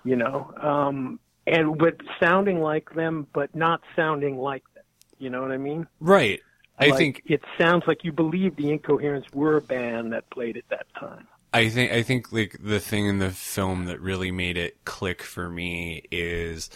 you 0.04 0.16
know? 0.16 0.54
Um 0.62 1.20
and 1.48 1.78
but 1.78 1.98
sounding 2.20 2.62
like 2.62 2.94
them 2.94 3.28
but 3.34 3.56
not 3.56 3.82
sounding 3.96 4.38
like 4.38 4.64
them 4.76 4.84
you 5.18 5.30
know 5.30 5.42
what 5.42 5.52
I 5.52 5.58
mean? 5.58 5.88
Right. 6.00 6.42
I 6.78 6.88
like, 6.88 6.98
think 6.98 7.22
it 7.26 7.42
sounds 7.58 7.84
like 7.88 8.04
you 8.04 8.12
believe 8.12 8.56
the 8.56 8.72
Incoherents 8.72 9.28
were 9.34 9.58
a 9.58 9.62
band 9.62 10.14
that 10.14 10.30
played 10.30 10.58
at 10.58 10.68
that 10.70 10.86
time 11.00 11.28
I 11.54 11.70
think 11.70 11.92
I 11.92 12.02
think 12.02 12.32
like 12.32 12.58
the 12.62 12.80
thing 12.80 13.08
in 13.08 13.20
the 13.20 13.30
film 13.30 13.86
that 13.86 14.00
really 14.00 14.32
made 14.32 14.58
it 14.58 14.86
click 14.86 15.22
for 15.22 15.50
me 15.50 16.04
is 16.12 16.70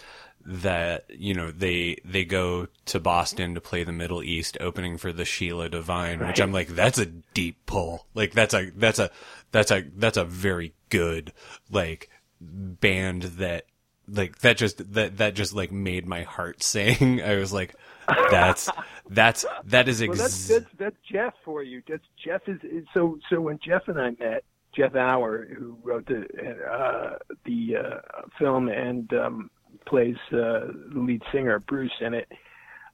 that 0.44 1.06
you 1.08 1.34
know 1.34 1.50
they 1.50 1.96
they 2.04 2.24
go 2.24 2.68
to 2.84 3.00
Boston 3.00 3.54
to 3.54 3.60
play 3.60 3.84
the 3.84 3.92
Middle 3.92 4.22
East 4.22 4.56
opening 4.60 4.98
for 4.98 5.12
the 5.12 5.24
Sheila 5.24 5.68
Divine, 5.68 6.20
right. 6.20 6.28
which 6.28 6.40
I'm 6.40 6.52
like 6.52 6.68
that's 6.68 6.98
a 6.98 7.06
deep 7.06 7.64
pull. 7.66 8.06
Like 8.14 8.32
that's 8.32 8.54
a 8.54 8.70
that's 8.76 8.98
a 8.98 9.10
that's 9.50 9.70
a 9.70 9.84
that's 9.96 10.18
a 10.18 10.24
very 10.24 10.74
good 10.90 11.32
like 11.70 12.10
band 12.40 13.22
that 13.22 13.64
like 14.08 14.38
that 14.38 14.56
just 14.56 14.92
that 14.92 15.16
that 15.16 15.34
just 15.34 15.54
like 15.54 15.72
made 15.72 16.06
my 16.06 16.22
heart 16.22 16.62
sing. 16.62 17.22
I 17.24 17.36
was 17.36 17.52
like, 17.52 17.74
that's 18.30 18.70
that's 19.08 19.44
that 19.64 19.88
is 19.88 20.00
Well, 20.00 20.16
that's, 20.16 20.48
that's 20.48 20.66
that's 20.78 20.96
Jeff 21.10 21.34
for 21.44 21.62
you. 21.62 21.82
That's 21.88 22.04
Jeff 22.22 22.42
is, 22.46 22.60
is 22.62 22.84
so 22.94 23.18
so 23.30 23.40
when 23.40 23.58
Jeff 23.64 23.88
and 23.88 23.98
I 23.98 24.10
met, 24.10 24.44
Jeff 24.76 24.94
Auer, 24.94 25.46
who 25.56 25.78
wrote 25.82 26.06
the 26.06 26.26
uh, 26.70 27.16
the 27.44 27.76
uh, 27.76 28.22
film 28.38 28.68
and 28.68 29.12
um, 29.14 29.50
plays 29.86 30.16
uh, 30.32 30.68
the 30.92 30.92
lead 30.94 31.22
singer 31.32 31.58
Bruce 31.60 31.92
in 32.00 32.12
it, 32.14 32.30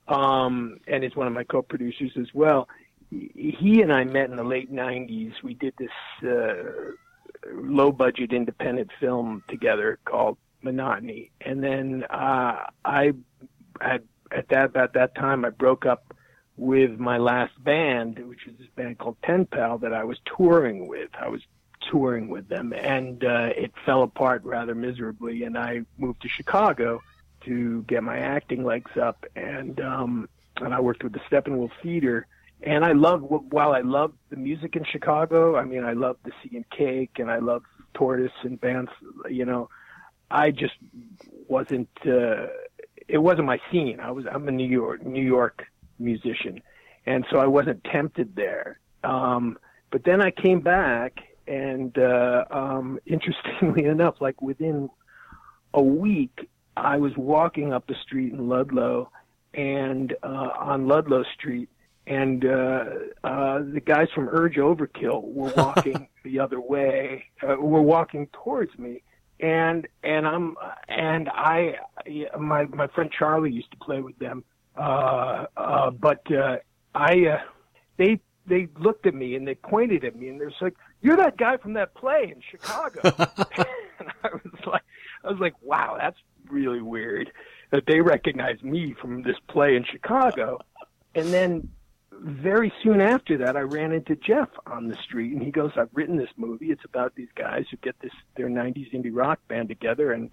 um, 0.09 0.79
and 0.87 1.05
is 1.05 1.17
one 1.17 1.27
of 1.27 1.33
my 1.33 1.45
co-producers 1.45 2.13
as 2.19 2.29
well. 2.33 2.69
He 3.11 3.83
and 3.83 3.93
I 3.93 4.05
met 4.05 4.31
in 4.31 4.37
the 4.37 4.45
late 4.45 4.73
'90s. 4.73 5.33
We 5.43 5.55
did 5.55 5.75
this 5.77 6.29
uh, 6.29 6.93
low-budget 7.53 8.33
independent 8.33 8.91
film 9.01 9.43
together 9.49 9.99
called 10.05 10.39
Monotony, 10.63 11.33
and 11.41 11.63
then 11.63 12.05
uh, 12.11 12.67
I 12.85 13.13
had 13.81 14.05
at 14.31 14.49
that 14.51 14.67
about 14.67 14.95
that 14.95 15.15
time 15.17 15.45
I 15.45 15.51
broke 15.51 15.85
up 15.85 16.15
with 16.57 16.99
my 16.99 17.19
last 17.19 17.53
band, 17.63 18.19
which 18.29 18.47
was 18.47 18.57
this 18.59 18.69
band 18.77 18.99
called 18.99 19.21
Pen 19.23 19.47
Pal 19.47 19.79
that 19.79 19.93
I 19.93 20.05
was 20.05 20.19
touring 20.37 20.87
with. 20.87 21.11
I 21.21 21.29
was 21.29 21.41
touring 21.93 22.29
with 22.29 22.49
them, 22.49 22.73
and 22.73 23.23
uh, 23.23 23.51
it 23.55 23.71
fell 23.85 24.03
apart 24.03 24.43
rather 24.45 24.75
miserably. 24.75 25.45
And 25.45 25.59
I 25.59 25.83
moved 25.99 26.23
to 26.23 26.29
Chicago 26.29 27.03
to 27.45 27.83
get 27.83 28.03
my 28.03 28.19
acting 28.19 28.65
legs 28.65 28.91
up, 29.01 29.27
and 29.37 29.79
um, 29.81 30.29
and 30.57 30.75
I 30.75 30.81
worked 30.81 31.05
with 31.05 31.13
the 31.13 31.21
Steppenwolf 31.31 31.71
Theater. 31.83 32.27
And 32.65 32.85
I 32.85 32.93
love 32.93 33.23
while 33.23 33.73
I 33.73 33.81
love 33.81 34.13
the 34.31 34.37
music 34.37 34.77
in 34.77 34.85
Chicago. 34.85 35.57
I 35.57 35.65
mean, 35.65 35.85
I 35.85 35.95
love 35.95 36.17
the 36.25 36.31
Sea 36.43 36.57
and 36.57 36.71
Cake, 36.71 37.19
and 37.19 37.29
I 37.29 37.39
love 37.39 37.65
Tortoise 37.93 38.31
and 38.43 38.61
bands. 38.61 38.91
You 39.29 39.45
know, 39.45 39.69
I 40.31 40.53
just 40.53 40.75
wasn't. 41.49 41.91
Uh, 42.07 42.47
it 43.09 43.19
wasn't 43.19 43.47
my 43.47 43.61
scene. 43.71 44.01
I 44.01 44.13
was. 44.13 44.25
I'm 44.33 44.49
a 44.49 44.53
New 44.53 44.69
York 44.69 45.05
New 45.05 45.25
York 45.25 45.67
musician, 45.99 46.63
and 47.05 47.27
so 47.31 47.39
I 47.39 47.47
wasn't 47.47 47.83
tempted 47.85 48.37
there. 48.37 48.79
Um, 49.03 49.59
but 49.91 50.05
then 50.05 50.23
I 50.23 50.31
came 50.31 50.61
back, 50.61 51.19
and 51.47 51.97
uh, 51.99 52.45
um, 52.51 52.99
interestingly 53.07 53.85
enough, 53.85 54.17
like 54.21 54.41
within 54.41 54.91
a 55.75 55.83
week, 55.83 56.49
I 56.77 56.99
was 56.99 57.13
walking 57.17 57.73
up 57.73 57.87
the 57.87 57.97
street 58.03 58.33
in 58.33 58.49
Ludlow, 58.49 59.11
and 59.55 60.15
uh, 60.23 60.49
on 60.59 60.89
Ludlow 60.89 61.25
Street, 61.35 61.69
and 62.07 62.45
uh, 62.45 62.85
uh, 63.25 63.59
the 63.59 63.83
guys 63.85 64.09
from 64.15 64.29
Urge 64.29 64.57
Overkill 64.57 65.23
were 65.23 65.53
walking 65.57 66.09
the 66.25 66.41
other 66.41 66.61
way, 66.61 67.25
uh, 67.43 67.57
were 67.57 67.83
walking 67.83 68.29
towards 68.33 68.77
me, 68.79 69.03
and 69.41 69.87
and 70.03 70.27
I'm 70.27 70.57
and 70.89 71.29
I, 71.29 71.77
my 72.39 72.65
my 72.65 72.87
friend 72.89 73.11
Charlie 73.17 73.53
used 73.53 73.71
to 73.73 73.77
play 73.79 74.01
with 74.01 74.19
them, 74.19 74.45
uh, 74.77 75.47
uh, 75.57 75.91
but 75.91 76.23
uh, 76.33 76.57
I, 76.95 77.27
uh, 77.27 77.41
they 77.99 78.21
they 78.47 78.69
looked 78.79 79.07
at 79.07 79.15
me 79.15 79.37
and 79.37 79.47
they 79.47 79.55
pointed 79.55 80.05
at 80.05 80.17
me 80.17 80.29
and 80.29 80.41
they're 80.41 80.53
like, 80.61 80.77
"You're 81.03 81.17
that 81.17 81.37
guy 81.37 81.57
from 81.59 81.75
that 81.75 81.95
play 81.95 82.33
in 82.35 82.41
Chicago," 82.51 83.01
and 83.99 84.09
I 84.25 84.29
was 84.33 84.67
like, 84.67 84.83
I 85.25 85.31
was 85.31 85.41
like, 85.41 85.55
"Wow, 85.61 85.97
that's 86.01 86.19
really 86.49 86.83
weird 86.83 87.31
that 87.71 87.85
they 87.87 88.01
recognize 88.01 88.63
me 88.63 88.95
from 89.01 89.23
this 89.23 89.37
play 89.49 89.77
in 89.77 89.85
Chicago," 89.85 90.59
and 91.15 91.27
then 91.27 91.69
very 92.25 92.73
soon 92.83 93.01
after 93.01 93.39
that, 93.39 93.57
I 93.57 93.61
ran 93.61 93.93
into 93.93 94.15
Jeff 94.17 94.49
on 94.67 94.89
the 94.89 94.97
street, 95.05 95.33
and 95.33 95.43
he 95.43 95.51
goes, 95.51 95.73
"I've 95.77 95.89
written 95.93 96.17
this 96.17 96.31
movie. 96.37 96.71
It's 96.71 96.85
about 96.85 97.15
these 97.15 97.29
guys 97.35 97.65
who 97.71 97.77
get 97.79 97.99
this 98.01 98.13
their 98.37 98.49
'90s 98.49 98.93
indie 98.93 99.11
rock 99.13 99.41
band 99.49 99.69
together." 99.69 100.13
And 100.13 100.31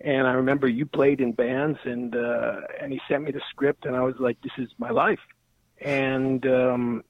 and 0.00 0.26
I 0.26 0.32
remember 0.32 0.66
you 0.68 0.86
played 0.86 1.20
in 1.20 1.32
bands, 1.32 1.78
and 1.84 2.14
uh, 2.16 2.60
and 2.80 2.92
he 2.92 3.00
sent 3.08 3.22
me 3.22 3.32
the 3.32 3.42
script, 3.50 3.86
and 3.86 3.94
I 3.94 4.00
was 4.00 4.16
like, 4.18 4.40
"This 4.42 4.52
is 4.58 4.70
my 4.78 4.90
life." 4.90 5.20
And 5.80 6.44
um, 6.46 7.04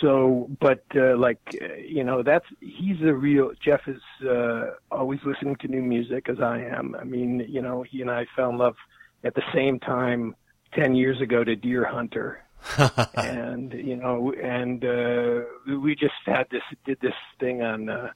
so, 0.00 0.48
but 0.60 0.84
uh, 0.94 1.16
like 1.16 1.40
uh, 1.60 1.74
you 1.76 2.04
know, 2.04 2.22
that's 2.22 2.46
he's 2.60 3.00
a 3.02 3.12
real 3.12 3.52
Jeff 3.64 3.80
is 3.86 4.00
uh, 4.28 4.72
always 4.90 5.20
listening 5.24 5.56
to 5.56 5.68
new 5.68 5.82
music 5.82 6.28
as 6.28 6.40
I 6.40 6.60
am. 6.60 6.96
I 6.98 7.04
mean, 7.04 7.44
you 7.48 7.62
know, 7.62 7.82
he 7.82 8.00
and 8.00 8.10
I 8.10 8.26
fell 8.34 8.50
in 8.50 8.58
love 8.58 8.76
at 9.24 9.34
the 9.34 9.42
same 9.54 9.78
time 9.80 10.34
ten 10.74 10.94
years 10.94 11.20
ago 11.20 11.44
to 11.44 11.56
Deerhunter 11.56 12.36
and 13.16 13.72
you 13.72 13.96
know, 13.96 14.32
and 14.42 14.84
uh, 14.84 15.78
we 15.80 15.94
just 15.94 16.14
had 16.24 16.46
this 16.50 16.62
did 16.84 16.98
this 17.00 17.14
thing 17.38 17.62
on 17.62 17.88
uh, 17.88 18.10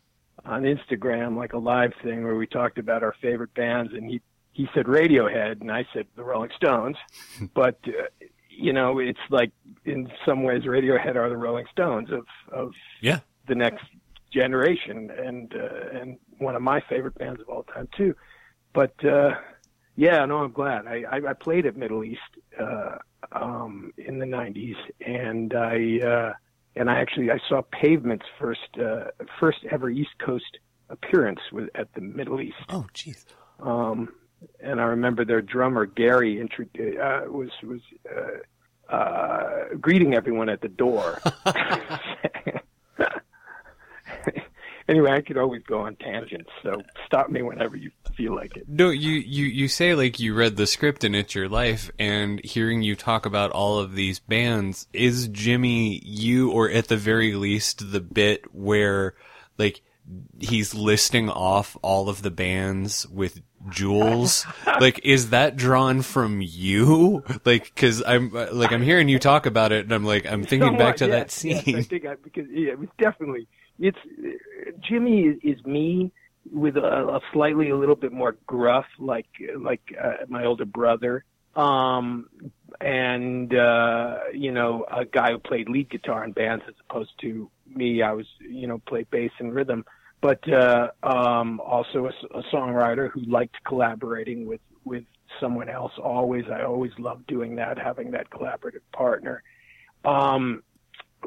on 0.44 0.62
Instagram, 0.62 1.36
like 1.36 1.52
a 1.52 1.58
live 1.58 1.92
thing 2.02 2.24
where 2.24 2.36
we 2.36 2.46
talked 2.46 2.78
about 2.78 3.02
our 3.02 3.14
favorite 3.20 3.54
bands, 3.54 3.92
and 3.92 4.10
he 4.10 4.20
he 4.52 4.68
said 4.74 4.86
Radiohead, 4.86 5.60
and 5.60 5.70
I 5.70 5.86
said 5.92 6.06
the 6.16 6.24
Rolling 6.24 6.50
Stones, 6.56 6.96
but 7.54 7.78
uh, 7.86 8.26
you 8.60 8.72
know, 8.72 8.98
it's 8.98 9.18
like 9.30 9.52
in 9.84 10.10
some 10.24 10.42
ways 10.42 10.62
Radiohead 10.62 11.16
are 11.16 11.28
the 11.28 11.36
Rolling 11.36 11.66
Stones 11.72 12.10
of 12.10 12.26
of 12.52 12.72
yeah. 13.00 13.20
the 13.48 13.54
next 13.54 13.84
generation, 14.32 15.10
and 15.10 15.54
uh, 15.54 15.98
and 15.98 16.18
one 16.38 16.54
of 16.54 16.62
my 16.62 16.80
favorite 16.88 17.16
bands 17.16 17.40
of 17.40 17.48
all 17.48 17.62
time 17.64 17.88
too. 17.96 18.14
But 18.72 18.94
uh, 19.04 19.34
yeah, 19.96 20.24
no, 20.26 20.38
I'm 20.38 20.52
glad. 20.52 20.86
I, 20.86 21.04
I, 21.10 21.30
I 21.30 21.32
played 21.32 21.66
at 21.66 21.76
Middle 21.76 22.04
East 22.04 22.20
uh, 22.58 22.98
um, 23.32 23.92
in 23.96 24.18
the 24.18 24.26
'90s, 24.26 24.76
and 25.04 25.54
I 25.54 26.06
uh, 26.06 26.32
and 26.76 26.90
I 26.90 27.00
actually 27.00 27.30
I 27.30 27.38
saw 27.48 27.62
Pavement's 27.72 28.26
first 28.38 28.78
uh, 28.78 29.06
first 29.38 29.58
ever 29.70 29.90
East 29.90 30.18
Coast 30.18 30.58
appearance 30.90 31.40
with 31.52 31.68
at 31.74 31.92
the 31.94 32.00
Middle 32.00 32.40
East. 32.40 32.56
Oh, 32.68 32.86
jeez. 32.94 33.24
Um, 33.60 34.10
and 34.60 34.80
I 34.80 34.84
remember 34.84 35.24
their 35.24 35.42
drummer 35.42 35.86
Gary 35.86 36.40
intro- 36.40 36.66
uh, 36.66 37.30
was 37.30 37.50
was 37.62 37.80
uh, 38.08 38.38
uh, 38.90 39.74
greeting 39.80 40.14
everyone 40.14 40.48
at 40.48 40.60
the 40.60 40.68
door. 40.68 41.20
anyway, 44.88 45.12
I 45.12 45.20
could 45.20 45.38
always 45.38 45.62
go 45.62 45.80
on 45.80 45.96
tangents, 45.96 46.50
so 46.62 46.82
stop 47.06 47.30
me 47.30 47.42
whenever 47.42 47.76
you 47.76 47.90
feel 48.14 48.34
like 48.34 48.56
it. 48.56 48.68
No, 48.68 48.90
you, 48.90 49.12
you, 49.12 49.46
you 49.46 49.68
say 49.68 49.94
like 49.94 50.18
you 50.20 50.34
read 50.34 50.56
the 50.56 50.66
script 50.66 51.04
and 51.04 51.14
it's 51.14 51.34
your 51.34 51.48
life, 51.48 51.90
and 51.98 52.44
hearing 52.44 52.82
you 52.82 52.96
talk 52.96 53.26
about 53.26 53.52
all 53.52 53.78
of 53.78 53.94
these 53.94 54.18
bands, 54.18 54.86
is 54.92 55.28
Jimmy 55.28 56.00
you, 56.04 56.50
or 56.50 56.70
at 56.70 56.88
the 56.88 56.96
very 56.96 57.34
least, 57.34 57.92
the 57.92 58.00
bit 58.00 58.54
where, 58.54 59.14
like, 59.56 59.82
he's 60.38 60.74
listing 60.74 61.28
off 61.28 61.76
all 61.82 62.08
of 62.08 62.22
the 62.22 62.30
bands 62.30 63.06
with 63.08 63.42
jewels 63.68 64.46
like, 64.80 65.00
is 65.04 65.30
that 65.30 65.56
drawn 65.56 66.02
from 66.02 66.40
you? 66.40 67.22
Like, 67.44 67.74
cause 67.76 68.02
I'm, 68.06 68.32
like, 68.32 68.72
I'm 68.72 68.82
hearing 68.82 69.08
you 69.08 69.18
talk 69.18 69.46
about 69.46 69.72
it, 69.72 69.84
and 69.84 69.92
I'm 69.92 70.04
like, 70.04 70.26
I'm 70.26 70.44
thinking 70.44 70.78
back 70.78 70.96
to 70.96 71.04
Somewhat, 71.04 71.16
that 71.16 71.30
scene. 71.30 71.62
Yes, 71.66 71.76
I 71.76 71.82
think 71.82 72.06
I, 72.06 72.14
because 72.14 72.46
yeah, 72.50 72.72
it 72.72 72.78
was 72.78 72.88
definitely 72.98 73.46
it's 73.80 73.98
Jimmy 74.80 75.22
is, 75.22 75.38
is 75.42 75.64
me 75.64 76.12
with 76.52 76.76
a, 76.76 76.80
a 76.80 77.20
slightly 77.32 77.70
a 77.70 77.76
little 77.76 77.96
bit 77.96 78.12
more 78.12 78.36
gruff, 78.46 78.86
like 78.98 79.26
like 79.58 79.80
uh, 80.02 80.24
my 80.28 80.44
older 80.44 80.64
brother, 80.64 81.24
um, 81.56 82.28
and 82.80 83.54
uh, 83.54 84.18
you 84.32 84.52
know 84.52 84.86
a 84.90 85.04
guy 85.04 85.32
who 85.32 85.38
played 85.38 85.68
lead 85.68 85.90
guitar 85.90 86.24
in 86.24 86.32
bands 86.32 86.64
as 86.68 86.74
opposed 86.88 87.12
to 87.20 87.50
me. 87.66 88.02
I 88.02 88.12
was 88.12 88.26
you 88.40 88.66
know 88.66 88.78
play 88.86 89.04
bass 89.10 89.32
and 89.38 89.54
rhythm, 89.54 89.84
but 90.20 90.46
uh, 90.52 90.88
um, 91.02 91.60
also 91.60 92.06
a, 92.06 92.38
a 92.38 92.42
songwriter 92.52 93.10
who 93.10 93.20
liked 93.22 93.56
collaborating 93.64 94.46
with 94.46 94.60
with 94.84 95.04
someone 95.40 95.68
else. 95.68 95.92
Always, 96.02 96.44
I 96.50 96.62
always 96.62 96.92
loved 96.98 97.26
doing 97.26 97.56
that, 97.56 97.78
having 97.78 98.12
that 98.12 98.30
collaborative 98.30 98.82
partner. 98.92 99.42
Um, 100.04 100.62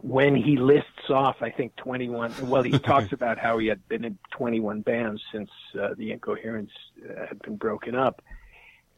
when 0.02 0.36
he 0.36 0.58
lists 0.58 1.10
off, 1.10 1.38
I 1.42 1.52
think 1.52 1.76
21, 1.76 2.34
well, 2.48 2.64
he 2.64 2.72
talks 2.80 3.12
about 3.14 3.38
how 3.38 3.60
he 3.60 3.68
had 3.68 3.88
been 3.88 4.04
in 4.04 4.18
21 4.32 4.82
bands 4.82 5.22
since 5.32 5.50
uh, 5.80 5.90
the 5.98 6.12
Incoherents 6.12 6.74
uh, 7.08 7.28
had 7.28 7.40
been 7.44 7.58
broken 7.58 7.96
up. 7.96 8.22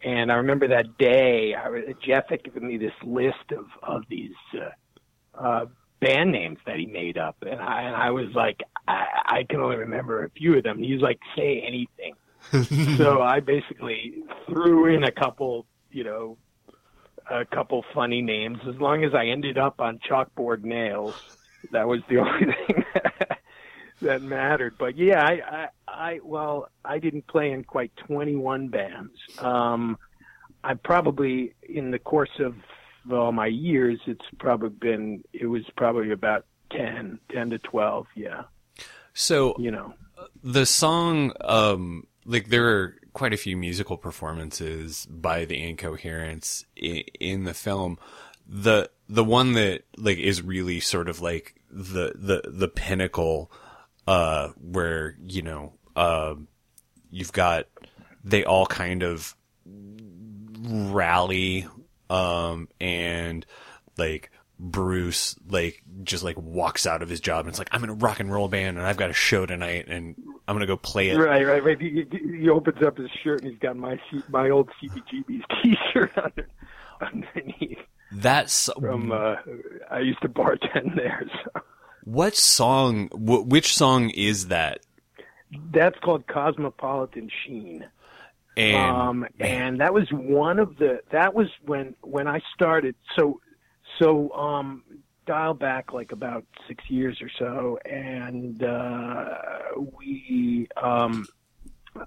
And 0.05 0.31
I 0.31 0.35
remember 0.35 0.67
that 0.67 0.99
day, 0.99 1.55
I, 1.55 1.93
Jeff 2.05 2.29
had 2.29 2.43
given 2.43 2.67
me 2.67 2.77
this 2.77 2.93
list 3.03 3.51
of, 3.51 3.65
of 3.81 4.03
these 4.07 4.35
uh, 4.53 5.43
uh, 5.43 5.65
band 5.99 6.31
names 6.31 6.59
that 6.67 6.77
he 6.77 6.85
made 6.85 7.17
up. 7.17 7.37
And 7.41 7.59
I, 7.59 7.81
and 7.81 7.95
I 7.95 8.11
was 8.11 8.27
like, 8.35 8.61
I, 8.87 9.05
I 9.25 9.43
can 9.49 9.59
only 9.61 9.77
remember 9.77 10.23
a 10.23 10.29
few 10.29 10.55
of 10.57 10.63
them. 10.63 10.77
He 10.77 10.93
was 10.93 11.01
like, 11.01 11.17
say 11.35 11.63
anything. 11.65 12.13
so 12.97 13.23
I 13.23 13.39
basically 13.39 14.23
threw 14.45 14.93
in 14.95 15.03
a 15.03 15.11
couple, 15.11 15.65
you 15.89 16.03
know, 16.03 16.37
a 17.27 17.43
couple 17.43 17.83
funny 17.91 18.21
names. 18.21 18.59
As 18.69 18.75
long 18.75 19.03
as 19.03 19.15
I 19.15 19.25
ended 19.25 19.57
up 19.57 19.81
on 19.81 19.97
chalkboard 20.07 20.63
nails, 20.63 21.15
that 21.71 21.87
was 21.87 22.01
the 22.07 22.17
only 22.19 22.53
thing 22.67 22.83
that 24.01 24.21
mattered. 24.21 24.75
But 24.77 24.97
yeah, 24.97 25.23
I, 25.23 25.31
I, 25.31 25.67
I 25.87 26.19
well, 26.23 26.69
I 26.83 26.99
didn't 26.99 27.27
play 27.27 27.51
in 27.51 27.63
quite 27.63 27.95
21 28.07 28.69
bands. 28.69 29.13
Um, 29.39 29.97
I 30.63 30.73
probably, 30.73 31.53
in 31.67 31.91
the 31.91 31.99
course 31.99 32.39
of 32.39 32.55
all 33.11 33.31
my 33.31 33.47
years, 33.47 33.99
it's 34.07 34.25
probably 34.39 34.69
been, 34.69 35.23
it 35.31 35.45
was 35.45 35.63
probably 35.77 36.11
about 36.11 36.45
10, 36.71 37.19
10 37.31 37.49
to 37.51 37.59
12. 37.59 38.07
Yeah. 38.15 38.43
So, 39.13 39.55
You 39.59 39.71
know, 39.71 39.93
the 40.43 40.65
song 40.65 41.31
um 41.41 42.07
like 42.25 42.49
there 42.49 42.67
are 42.67 42.95
quite 43.13 43.33
a 43.33 43.37
few 43.37 43.55
musical 43.55 43.97
performances 43.97 45.05
by 45.05 45.45
the 45.45 45.61
Incoherents 45.61 46.65
in, 46.75 47.03
in 47.19 47.43
the 47.45 47.53
film. 47.53 47.97
The 48.47 48.89
the 49.07 49.23
one 49.23 49.53
that 49.53 49.83
like 49.97 50.17
is 50.17 50.41
really 50.41 50.79
sort 50.79 51.07
of 51.07 51.21
like 51.21 51.55
the 51.69 52.13
the 52.15 52.49
the 52.49 52.67
pinnacle, 52.67 53.51
uh, 54.07 54.49
where 54.59 55.15
you 55.25 55.41
know, 55.41 55.73
uh, 55.95 56.35
you've 57.09 57.31
got 57.31 57.65
they 58.23 58.43
all 58.43 58.65
kind 58.65 59.03
of 59.03 59.35
rally, 60.63 61.67
um, 62.09 62.67
and 62.79 63.45
like 63.97 64.31
Bruce 64.59 65.35
like 65.49 65.83
just 66.03 66.23
like 66.23 66.37
walks 66.37 66.87
out 66.87 67.01
of 67.01 67.09
his 67.09 67.19
job 67.19 67.41
and 67.41 67.49
it's 67.49 67.59
like 67.59 67.67
I'm 67.71 67.83
in 67.83 67.89
a 67.89 67.93
rock 67.93 68.19
and 68.19 68.31
roll 68.31 68.47
band 68.47 68.77
and 68.77 68.85
I've 68.85 68.97
got 68.97 69.09
a 69.09 69.13
show 69.13 69.45
tonight 69.45 69.87
and 69.87 70.15
I'm 70.47 70.55
gonna 70.55 70.65
go 70.65 70.77
play 70.77 71.09
it. 71.09 71.17
Right, 71.17 71.45
right, 71.45 71.63
right. 71.63 71.79
He, 71.79 72.05
he 72.39 72.49
opens 72.49 72.81
up 72.81 72.97
his 72.97 73.09
shirt 73.23 73.41
and 73.41 73.51
he's 73.51 73.59
got 73.59 73.75
my 73.75 73.99
my 74.29 74.49
old 74.49 74.69
CBGB's 74.81 75.43
T-shirt 75.61 76.11
under, 76.23 76.47
underneath. 77.01 77.79
That's 78.11 78.69
from 78.79 79.11
uh, 79.11 79.35
I 79.91 79.99
used 79.99 80.21
to 80.21 80.29
bartend 80.29 80.95
there. 80.95 81.23
So. 81.43 81.61
What 82.05 82.35
song? 82.35 83.09
Wh- 83.09 83.47
which 83.47 83.75
song 83.75 84.09
is 84.11 84.47
that? 84.47 84.79
That's 85.71 85.97
called 85.99 86.27
Cosmopolitan 86.27 87.29
Sheen. 87.43 87.85
And 88.57 88.75
um, 88.75 89.27
and 89.39 89.81
that 89.81 89.93
was 89.93 90.07
one 90.11 90.59
of 90.59 90.77
the 90.77 91.01
that 91.11 91.33
was 91.33 91.47
when 91.65 91.95
when 92.01 92.27
I 92.27 92.39
started. 92.53 92.95
So 93.17 93.41
so 93.99 94.31
um, 94.31 94.83
dial 95.25 95.53
back 95.53 95.91
like 95.91 96.11
about 96.11 96.45
six 96.67 96.89
years 96.89 97.21
or 97.21 97.29
so, 97.37 97.79
and 97.85 98.63
uh, 98.63 99.37
we 99.75 100.67
um, 100.81 101.25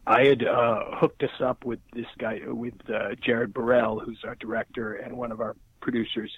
I 0.07 0.25
had 0.25 0.45
uh, 0.45 0.97
hooked 0.97 1.23
us 1.23 1.41
up 1.41 1.65
with 1.65 1.81
this 1.93 2.07
guy 2.19 2.41
with 2.47 2.75
uh, 2.89 3.15
Jared 3.21 3.53
Barel, 3.53 4.01
who's 4.01 4.21
our 4.25 4.35
director 4.37 4.95
and 4.95 5.17
one 5.17 5.33
of 5.33 5.41
our 5.41 5.57
producers, 5.81 6.31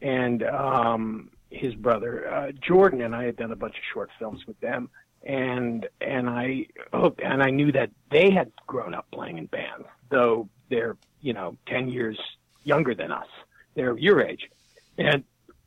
and 0.00 0.42
um, 0.42 1.30
his 1.52 1.74
brother 1.74 2.32
uh, 2.32 2.52
Jordan 2.52 3.02
and 3.02 3.14
I 3.14 3.24
had 3.24 3.36
done 3.36 3.52
a 3.52 3.56
bunch 3.56 3.76
of 3.76 3.82
short 3.92 4.10
films 4.18 4.46
with 4.46 4.58
them, 4.60 4.88
and 5.22 5.86
and 6.00 6.28
I 6.28 6.66
hooked 6.92 7.20
and 7.20 7.42
I 7.42 7.50
knew 7.50 7.72
that 7.72 7.90
they 8.10 8.30
had 8.30 8.52
grown 8.66 8.94
up 8.94 9.06
playing 9.12 9.38
in 9.38 9.46
bands, 9.46 9.86
though 10.10 10.48
they're 10.68 10.96
you 11.20 11.32
know 11.32 11.56
ten 11.66 11.88
years 11.88 12.18
younger 12.64 12.94
than 12.94 13.12
us. 13.12 13.26
They're 13.74 13.96
your 13.96 14.20
age, 14.20 14.50
and 14.98 15.24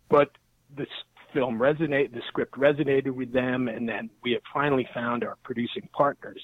but 0.09 0.31
this 0.75 0.87
film 1.33 1.59
resonated, 1.59 2.13
the 2.13 2.21
script 2.27 2.53
resonated 2.57 3.11
with 3.11 3.31
them, 3.33 3.67
and 3.67 3.87
then 3.87 4.09
we 4.23 4.31
had 4.31 4.41
finally 4.53 4.87
found 4.93 5.23
our 5.23 5.35
producing 5.43 5.87
partners 5.91 6.41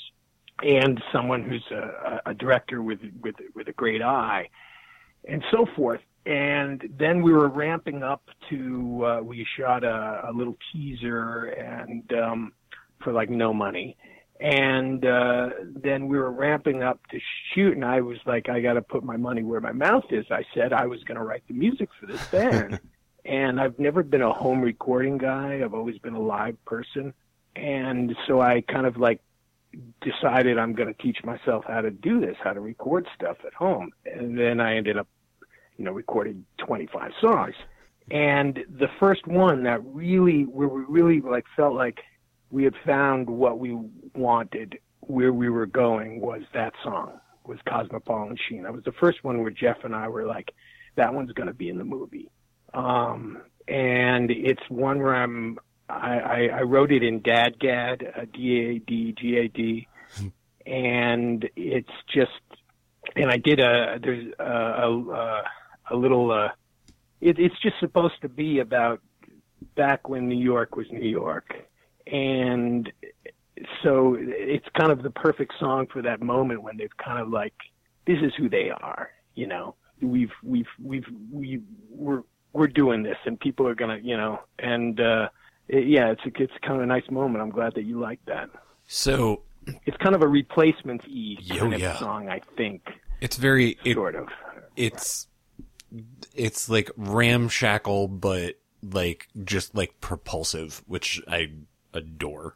and 0.62 1.02
someone 1.12 1.44
who's 1.44 1.66
a, 1.72 2.22
a 2.28 2.34
director 2.34 2.82
with 2.82 3.00
with 3.22 3.36
with 3.56 3.68
a 3.68 3.74
great 3.74 4.02
eye, 4.02 4.50
and 5.28 5.44
so 5.52 5.66
forth. 5.76 6.02
And 6.26 6.88
then 6.98 7.24
we 7.24 7.32
were 7.32 7.48
ramping 7.48 8.04
up 8.04 8.24
to 8.50 9.06
uh, 9.06 9.22
we 9.24 9.46
shot 9.58 9.84
a, 9.84 10.30
a 10.30 10.32
little 10.32 10.58
teaser 10.72 11.46
and 11.46 12.14
um, 12.14 12.54
for 13.04 13.12
like 13.12 13.30
no 13.30 13.54
money, 13.54 13.98
and 14.40 15.06
uh, 15.06 15.50
then 15.62 16.08
we 16.08 16.18
were 16.18 16.32
ramping 16.32 16.84
up 16.84 17.00
to 17.12 17.20
shoot. 17.54 17.74
And 17.76 17.86
I 17.86 18.02
was 18.02 18.18
like, 18.26 18.50
I 18.50 18.62
got 18.62 18.74
to 18.74 18.82
put 18.82 19.04
my 19.04 19.18
money 19.18 19.44
where 19.44 19.62
my 19.62 19.72
mouth 19.72 20.06
is. 20.12 20.26
I 20.30 20.44
said 20.54 20.74
I 20.74 20.86
was 20.86 21.04
going 21.04 21.18
to 21.18 21.24
write 21.24 21.44
the 21.48 21.54
music 21.54 21.90
for 22.00 22.06
this 22.06 22.26
band. 22.28 22.80
and 23.26 23.60
I've 23.60 23.78
never 23.78 24.04
been 24.04 24.22
a 24.22 24.34
home 24.34 24.62
recording 24.62 25.18
guy. 25.18 25.62
I've 25.64 25.74
always 25.74 25.98
been 26.00 26.16
a 26.16 26.22
live 26.22 26.64
person. 26.66 27.14
And 27.56 28.16
so 28.28 28.42
I 28.42 28.62
kind 28.62 28.86
of 28.86 28.98
like 28.98 29.22
decided 30.02 30.58
I'm 30.58 30.74
going 30.74 30.94
to 30.94 31.02
teach 31.02 31.24
myself 31.24 31.66
how 31.68 31.82
to 31.82 31.92
do 31.92 32.20
this, 32.20 32.36
how 32.44 32.54
to 32.54 32.60
record 32.60 33.08
stuff 33.16 33.38
at 33.46 33.54
home. 33.54 33.92
And 34.06 34.38
then 34.38 34.60
I 34.60 34.76
ended 34.76 34.98
up, 34.98 35.08
you 35.82 35.86
know, 35.86 35.94
recording 35.94 36.46
25 36.60 37.12
songs. 37.20 37.56
And 38.12 38.60
the 38.70 38.88
first 39.00 39.26
one 39.26 39.64
that 39.64 39.84
really, 39.84 40.44
where 40.44 40.68
we 40.68 40.84
really 40.88 41.22
like 41.22 41.46
felt 41.56 41.74
like 41.74 42.02
we 42.52 42.66
had 42.66 42.76
found 42.86 43.28
what 43.28 43.58
we 43.58 43.76
wanted, 44.14 44.78
where 45.00 45.34
we 45.34 45.50
were 45.50 45.66
going 45.66 46.22
was 46.22 46.44
that 46.54 46.74
song, 46.84 47.14
was 47.48 47.58
Cosmopolitan 47.68 48.38
Sheen. 48.48 48.62
That 48.62 48.74
was 48.74 48.84
the 48.84 48.92
first 48.92 49.24
one 49.24 49.42
where 49.42 49.50
Jeff 49.50 49.78
and 49.84 49.96
I 49.96 50.08
were 50.08 50.28
like, 50.28 50.52
that 50.98 51.16
one's 51.16 51.32
going 51.32 51.48
to 51.48 51.54
be 51.54 51.70
in 51.70 51.80
the 51.80 51.84
movie. 51.84 52.30
Um, 52.76 53.42
and 53.68 54.30
it's 54.30 54.62
one 54.70 55.00
where 55.00 55.16
I'm, 55.16 55.58
I, 55.90 56.20
I, 56.20 56.50
I 56.60 56.62
wrote 56.62 56.92
it 56.92 57.02
in 57.02 57.22
DADGAD, 57.22 58.20
uh, 58.20 58.26
D-A-D-G-A-D, 58.32 59.88
and 60.68 61.50
it's 61.56 61.90
just, 62.14 62.30
and 63.16 63.32
I 63.32 63.38
did 63.38 63.60
a, 63.60 63.98
there's 64.00 64.32
a, 64.38 64.44
a, 64.44 65.12
a 65.12 65.44
little, 65.96 66.32
uh, 66.32 66.50
it, 67.20 67.40
it's 67.40 67.60
just 67.62 67.80
supposed 67.80 68.22
to 68.22 68.30
be 68.30 68.60
about 68.60 69.02
back 69.76 70.10
when 70.10 70.28
New 70.28 70.42
York 70.42 70.76
was 70.76 70.88
New 70.92 71.08
York. 71.08 71.54
And 72.08 72.92
so 73.84 74.18
it's 74.20 74.66
kind 74.80 74.92
of 74.92 75.04
the 75.04 75.12
perfect 75.12 75.54
song 75.60 75.88
for 75.92 76.02
that 76.02 76.22
moment 76.22 76.64
when 76.64 76.78
they've 76.78 76.98
kind 76.98 77.20
of 77.20 77.30
like, 77.30 77.54
this 78.08 78.18
is 78.22 78.34
who 78.36 78.50
they 78.50 78.70
are, 78.70 79.12
you 79.36 79.48
know, 79.48 79.76
we've, 80.02 80.32
we've, 80.44 80.66
we've, 80.84 81.06
we, 81.32 81.62
we're, 81.90 82.24
we're 82.54 82.68
doing 82.68 83.04
this 83.04 83.18
and 83.26 83.40
people 83.40 83.68
are 83.68 83.76
gonna 83.76 84.00
you 84.02 84.18
know? 84.18 84.40
And 84.60 85.00
uh 85.00 85.30
it, 85.68 85.88
yeah 85.88 86.12
it's 86.12 86.22
a, 86.26 86.42
it's 86.42 86.54
kind 86.62 86.76
of 86.78 86.84
a 86.84 86.86
nice 86.86 87.10
moment. 87.10 87.42
I'm 87.42 87.50
glad 87.50 87.76
that 87.76 87.84
you 87.84 88.00
like 88.00 88.20
that. 88.26 88.50
So 88.88 89.44
it's 89.86 89.98
kind 89.98 90.16
of 90.16 90.22
a 90.22 90.28
replacement 90.28 91.02
e 91.08 91.38
kind 91.48 91.80
yeah. 91.80 91.94
of 91.94 91.98
song 92.00 92.30
i 92.30 92.42
think. 92.58 92.82
It's 93.22 93.38
very 93.38 93.78
it, 93.86 93.94
sort 93.94 94.16
of. 94.16 94.28
it's 94.76 95.28
it's 96.36 96.70
like 96.70 96.90
ramshackle 96.96 98.08
but 98.08 98.56
like 98.82 99.28
just 99.44 99.76
like 99.76 100.00
propulsive 100.02 100.82
which 100.88 101.22
i 101.28 101.50
adore 101.94 102.56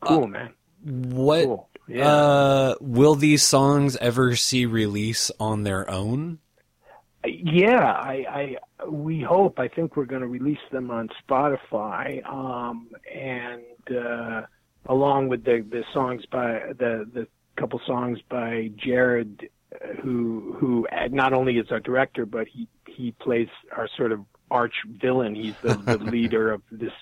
cool 0.00 0.24
uh, 0.24 0.26
man 0.26 0.52
what 0.82 1.44
cool. 1.44 1.68
yeah. 1.86 2.06
uh 2.06 2.74
will 2.80 3.14
these 3.14 3.42
songs 3.42 3.96
ever 3.96 4.34
see 4.34 4.66
release 4.66 5.30
on 5.38 5.62
their 5.62 5.88
own 5.90 6.38
yeah, 7.24 7.92
I, 7.92 8.56
I 8.80 8.86
we 8.88 9.20
hope. 9.20 9.58
I 9.60 9.68
think 9.68 9.96
we're 9.96 10.06
going 10.06 10.22
to 10.22 10.28
release 10.28 10.58
them 10.72 10.90
on 10.90 11.08
Spotify, 11.22 12.26
um, 12.28 12.88
and 13.14 13.62
uh, 13.96 14.42
along 14.86 15.28
with 15.28 15.44
the 15.44 15.64
the 15.68 15.84
songs 15.92 16.24
by 16.26 16.72
the 16.78 17.08
the 17.12 17.28
couple 17.56 17.80
songs 17.86 18.18
by 18.28 18.70
Jared, 18.76 19.48
who 20.02 20.56
who 20.58 20.86
not 21.10 21.32
only 21.32 21.58
is 21.58 21.70
our 21.70 21.80
director, 21.80 22.26
but 22.26 22.48
he 22.48 22.68
he 22.86 23.12
plays 23.12 23.48
our 23.76 23.88
sort 23.96 24.12
of 24.12 24.20
arch 24.50 24.74
villain. 24.86 25.34
He's 25.34 25.56
the, 25.62 25.74
the 25.74 25.98
leader 25.98 26.52
of 26.52 26.62
this 26.70 26.92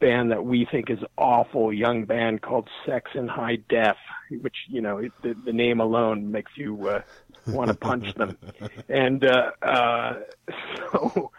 band 0.00 0.30
that 0.30 0.44
we 0.44 0.66
think 0.70 0.90
is 0.90 0.98
awful 1.16 1.72
young 1.72 2.04
band 2.04 2.42
called 2.42 2.68
Sex 2.86 3.10
and 3.14 3.28
High 3.28 3.58
Def, 3.68 3.96
which 4.40 4.56
you 4.68 4.80
know 4.80 4.98
it, 4.98 5.12
the, 5.22 5.34
the 5.34 5.52
name 5.52 5.80
alone 5.80 6.30
makes 6.30 6.52
you 6.56 6.88
uh, 6.88 7.02
want 7.46 7.68
to 7.70 7.76
punch 7.76 8.14
them. 8.14 8.36
And 8.88 9.24
uh, 9.24 9.50
uh, 9.60 10.14
so 10.76 11.30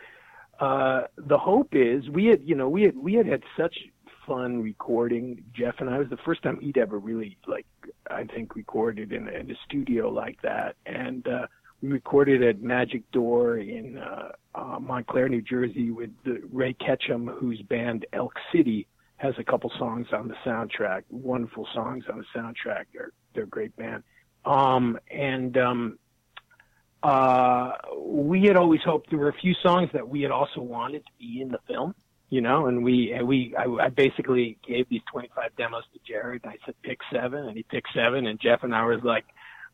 uh, 0.59 1.01
the 1.17 1.37
hope 1.37 1.69
is 1.71 2.09
we 2.09 2.25
had 2.25 2.41
you 2.43 2.55
know 2.55 2.69
we 2.69 2.83
had 2.83 2.97
we 2.97 3.13
had 3.13 3.25
had 3.25 3.43
such 3.57 3.77
fun 4.27 4.61
recording 4.61 5.43
Jeff 5.53 5.75
and 5.79 5.89
I 5.89 5.95
it 5.95 5.99
was 5.99 6.09
the 6.09 6.17
first 6.17 6.43
time 6.43 6.59
he'd 6.61 6.77
ever 6.77 6.99
really 6.99 7.37
like 7.47 7.65
I 8.09 8.23
think 8.23 8.55
recorded 8.55 9.11
in, 9.11 9.27
in 9.27 9.51
a 9.51 9.55
studio 9.65 10.09
like 10.09 10.41
that 10.41 10.75
and. 10.85 11.27
uh 11.27 11.47
we 11.81 11.89
recorded 11.89 12.43
at 12.43 12.61
Magic 12.61 13.09
Door 13.11 13.59
in 13.59 13.97
uh, 13.97 14.31
uh, 14.53 14.79
Montclair, 14.79 15.29
New 15.29 15.41
Jersey, 15.41 15.91
with 15.91 16.09
the, 16.25 16.41
Ray 16.51 16.73
Ketchum, 16.73 17.27
whose 17.27 17.61
band 17.61 18.05
Elk 18.11 18.33
City 18.53 18.87
has 19.17 19.33
a 19.37 19.43
couple 19.43 19.71
songs 19.77 20.07
on 20.11 20.27
the 20.27 20.35
soundtrack. 20.45 21.03
Wonderful 21.09 21.67
songs 21.73 22.03
on 22.11 22.17
the 22.17 22.25
soundtrack. 22.37 22.85
They're 22.93 23.11
they're 23.33 23.43
a 23.43 23.47
great 23.47 23.75
band. 23.75 24.03
Um, 24.45 24.97
and 25.09 25.57
um, 25.57 25.99
uh, 27.03 27.71
we 27.97 28.43
had 28.43 28.57
always 28.57 28.81
hoped 28.83 29.09
there 29.09 29.19
were 29.19 29.29
a 29.29 29.33
few 29.33 29.53
songs 29.61 29.89
that 29.93 30.07
we 30.07 30.21
had 30.21 30.31
also 30.31 30.61
wanted 30.61 31.05
to 31.05 31.11
be 31.19 31.41
in 31.41 31.49
the 31.49 31.59
film. 31.67 31.93
You 32.29 32.41
know, 32.41 32.67
and 32.67 32.83
we 32.83 33.11
and 33.11 33.27
we 33.27 33.55
I, 33.57 33.85
I 33.85 33.89
basically 33.89 34.57
gave 34.67 34.87
these 34.89 35.01
25 35.11 35.55
demos 35.57 35.83
to 35.93 35.99
Jared. 36.07 36.43
And 36.43 36.53
I 36.53 36.57
said 36.65 36.75
pick 36.83 36.99
seven, 37.11 37.47
and 37.47 37.57
he 37.57 37.63
picked 37.63 37.89
seven. 37.93 38.27
And 38.27 38.39
Jeff 38.39 38.63
and 38.63 38.75
I 38.75 38.85
was 38.85 39.03
like, 39.03 39.25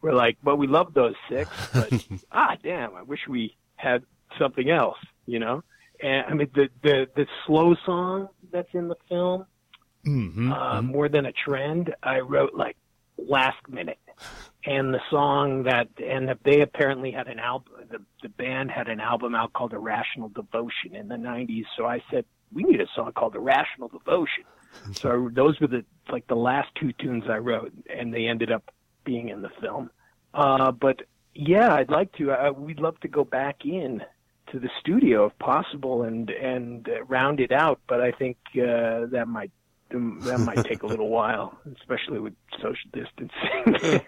we're 0.02 0.14
like, 0.14 0.38
well, 0.44 0.56
we 0.56 0.68
love 0.68 0.94
those 0.94 1.16
six, 1.30 1.50
but 1.74 1.92
ah, 2.32 2.56
damn, 2.64 2.96
I 2.96 3.02
wish 3.02 3.22
we 3.28 3.56
had 3.76 4.04
something 4.40 4.70
else, 4.70 4.98
you 5.26 5.40
know. 5.40 5.64
And 6.02 6.26
I 6.28 6.34
mean, 6.34 6.50
the 6.54 6.70
the 6.84 7.08
the 7.16 7.28
slow 7.46 7.76
song 7.86 8.30
that's 8.52 8.74
in 8.74 8.88
the 8.88 8.98
film, 9.10 9.46
mm-hmm. 10.06 10.52
uh, 10.52 10.82
more 10.82 11.10
than 11.10 11.26
a 11.26 11.32
trend, 11.32 11.96
I 12.04 12.20
wrote 12.20 12.54
like 12.54 12.78
last 13.18 13.58
minute, 13.70 14.00
and 14.66 14.94
the 14.94 15.00
song 15.10 15.64
that 15.64 15.88
and 16.06 16.36
they 16.44 16.62
apparently 16.62 17.12
had 17.12 17.28
an 17.28 17.40
album. 17.40 17.74
The 17.90 18.00
the 18.22 18.30
band 18.30 18.72
had 18.72 18.90
an 18.90 19.00
album 19.00 19.36
out 19.36 19.54
called 19.54 19.74
Irrational 19.74 20.30
Devotion 20.30 20.96
in 20.96 21.08
the 21.08 21.16
'90s. 21.16 21.66
So 21.78 21.86
I 21.86 22.04
said 22.12 22.26
we 22.54 22.64
need 22.64 22.82
a 22.82 22.88
song 22.96 23.12
called 23.14 23.34
The 23.34 23.40
Rational 23.40 23.88
Devotion. 23.88 24.44
So 24.94 25.30
those 25.34 25.60
were 25.60 25.68
the 25.68 25.86
like 26.10 26.28
the 26.28 26.36
last 26.36 26.70
two 26.80 26.92
tunes 26.94 27.24
I 27.30 27.38
wrote, 27.38 27.72
and 27.90 28.14
they 28.14 28.28
ended 28.28 28.52
up 28.52 28.72
being 29.04 29.30
in 29.30 29.42
the 29.42 29.50
film. 29.62 29.90
Uh, 30.34 30.72
but 30.72 31.02
yeah, 31.34 31.74
I'd 31.74 31.90
like 31.90 32.12
to. 32.14 32.32
Uh, 32.32 32.52
we'd 32.52 32.80
love 32.80 33.00
to 33.02 33.08
go 33.08 33.24
back 33.24 33.66
in 33.66 34.04
to 34.52 34.60
the 34.60 34.70
studio 34.80 35.26
if 35.26 35.40
possible 35.40 36.04
and 36.04 36.30
and 36.30 36.88
uh, 36.88 37.04
round 37.06 37.40
it 37.40 37.52
out. 37.52 37.80
But 37.88 38.02
I 38.02 38.12
think 38.12 38.38
uh, 38.56 39.08
that 39.12 39.28
might 39.28 39.52
that 39.90 40.40
might 40.40 40.64
take 40.66 40.84
a 40.84 40.88
little 40.88 41.10
while, 41.20 41.58
especially 41.80 42.20
with 42.20 42.34
social 42.62 42.90
distancing. 42.94 44.02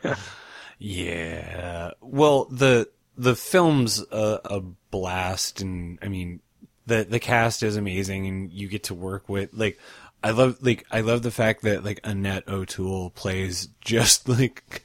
yeah. 0.79 1.91
Well, 2.01 2.45
the 2.45 2.89
the 3.17 3.35
film's 3.35 4.03
a, 4.11 4.39
a 4.45 4.61
blast, 4.91 5.61
and 5.61 5.97
I 6.01 6.07
mean, 6.07 6.41
the 6.87 7.05
the 7.07 7.19
cast 7.19 7.63
is 7.63 7.77
amazing, 7.77 8.27
and 8.27 8.51
you 8.51 8.67
get 8.67 8.83
to 8.85 8.93
work 8.95 9.29
with 9.29 9.53
like. 9.53 9.79
I 10.23 10.31
love 10.31 10.57
like 10.61 10.83
I 10.91 11.01
love 11.01 11.21
the 11.21 11.29
fact 11.29 11.61
that 11.61 11.85
like 11.85 11.99
Annette 12.03 12.47
O'Toole 12.49 13.11
plays 13.11 13.69
just 13.81 14.27
like 14.39 14.81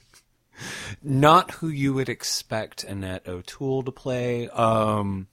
not 1.03 1.53
who 1.53 1.69
you 1.69 1.95
would 1.95 2.11
expect 2.11 2.85
Annette 2.85 3.27
O'Toole 3.27 3.83
to 3.85 3.91
play. 3.91 4.51
Um 4.51 5.29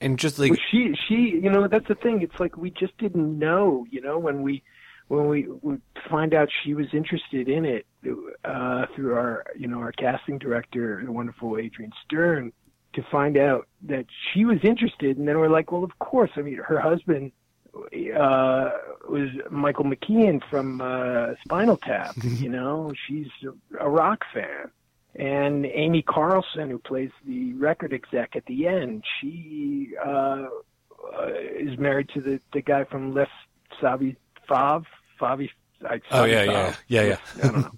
and 0.00 0.18
just 0.18 0.38
like 0.38 0.50
well, 0.50 0.60
she 0.70 0.94
she 1.08 1.14
you 1.42 1.50
know 1.50 1.68
that's 1.68 1.88
the 1.88 1.94
thing 1.94 2.22
it's 2.22 2.38
like 2.40 2.56
we 2.56 2.70
just 2.70 2.96
didn't 2.98 3.38
know 3.38 3.86
you 3.90 4.00
know 4.00 4.18
when 4.18 4.42
we 4.42 4.62
when 5.08 5.28
we 5.28 5.46
would 5.62 5.82
find 6.08 6.34
out 6.34 6.48
she 6.64 6.74
was 6.74 6.86
interested 6.92 7.48
in 7.48 7.64
it 7.64 7.86
uh 8.44 8.86
through 8.94 9.14
our 9.14 9.44
you 9.58 9.68
know 9.68 9.78
our 9.78 9.92
casting 9.92 10.38
director 10.38 11.02
the 11.04 11.12
wonderful 11.12 11.58
Adrian 11.58 11.92
Stern 12.04 12.52
to 12.92 13.02
find 13.02 13.36
out 13.36 13.68
that 13.82 14.06
she 14.32 14.44
was 14.44 14.58
interested 14.62 15.16
and 15.16 15.26
then 15.28 15.38
we're 15.38 15.48
like 15.48 15.72
well 15.72 15.84
of 15.84 15.98
course. 15.98 16.30
I 16.36 16.42
mean 16.42 16.56
her 16.56 16.80
husband 16.80 17.32
uh 18.18 18.70
was 19.08 19.28
michael 19.48 19.84
mckean 19.84 20.42
from 20.50 20.80
uh 20.80 21.34
spinal 21.44 21.76
tap 21.76 22.16
you 22.22 22.48
know? 22.48 22.92
She's 23.06 23.28
a, 23.78 23.88
rock 23.88 24.24
fan. 24.34 24.70
And 25.14 25.66
amy 25.66 26.02
carlson 26.02 26.70
who 26.70 26.78
plays 26.78 27.10
the 27.26 27.52
record 27.54 27.92
exec 27.92 28.34
at 28.36 28.46
the 28.46 28.66
end 28.66 29.04
she 29.20 29.90
uh, 30.04 30.46
is 31.56 31.78
married 31.78 32.08
to 32.14 32.20
the 32.20 32.40
the 32.52 32.60
guy 32.60 32.84
from 32.84 33.14
Les 33.14 33.28
Savy 33.80 34.16
Fav 34.48 34.84
favi 35.20 35.48
I, 35.88 36.00
oh 36.10 36.24
yeah 36.24 36.42
yeah. 36.42 36.74
Yeah 36.88 37.02
yeah. 37.02 37.16
I 37.42 37.46
don't 37.46 37.60
know. 37.62 37.72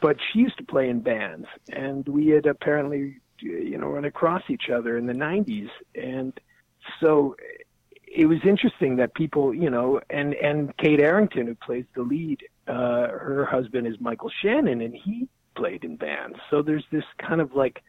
But 0.00 0.18
she 0.20 0.40
used 0.40 0.58
to 0.58 0.64
play 0.64 0.88
in 0.88 1.00
bands 1.00 1.46
and 1.70 2.06
we 2.08 2.28
had 2.28 2.46
apparently 2.46 3.18
you 3.40 3.78
know 3.78 3.88
run 3.88 4.04
across 4.04 4.42
each 4.48 4.70
other 4.70 4.96
in 4.96 5.06
the 5.06 5.12
90s 5.12 5.68
and 5.94 6.38
so 7.00 7.36
it 8.06 8.26
was 8.26 8.38
interesting 8.44 8.96
that 8.96 9.14
people 9.14 9.54
you 9.54 9.70
know 9.70 10.00
and 10.10 10.34
and 10.34 10.76
Kate 10.78 11.00
Arrington 11.00 11.46
who 11.46 11.54
plays 11.54 11.84
the 11.94 12.02
lead 12.02 12.42
uh 12.66 13.08
her 13.08 13.46
husband 13.50 13.86
is 13.86 13.94
Michael 14.00 14.30
Shannon 14.42 14.80
and 14.80 14.94
he 14.94 15.28
played 15.56 15.84
in 15.84 15.96
bands. 15.96 16.38
So 16.50 16.62
there's 16.62 16.84
this 16.92 17.04
kind 17.18 17.40
of 17.40 17.54
like 17.54 17.82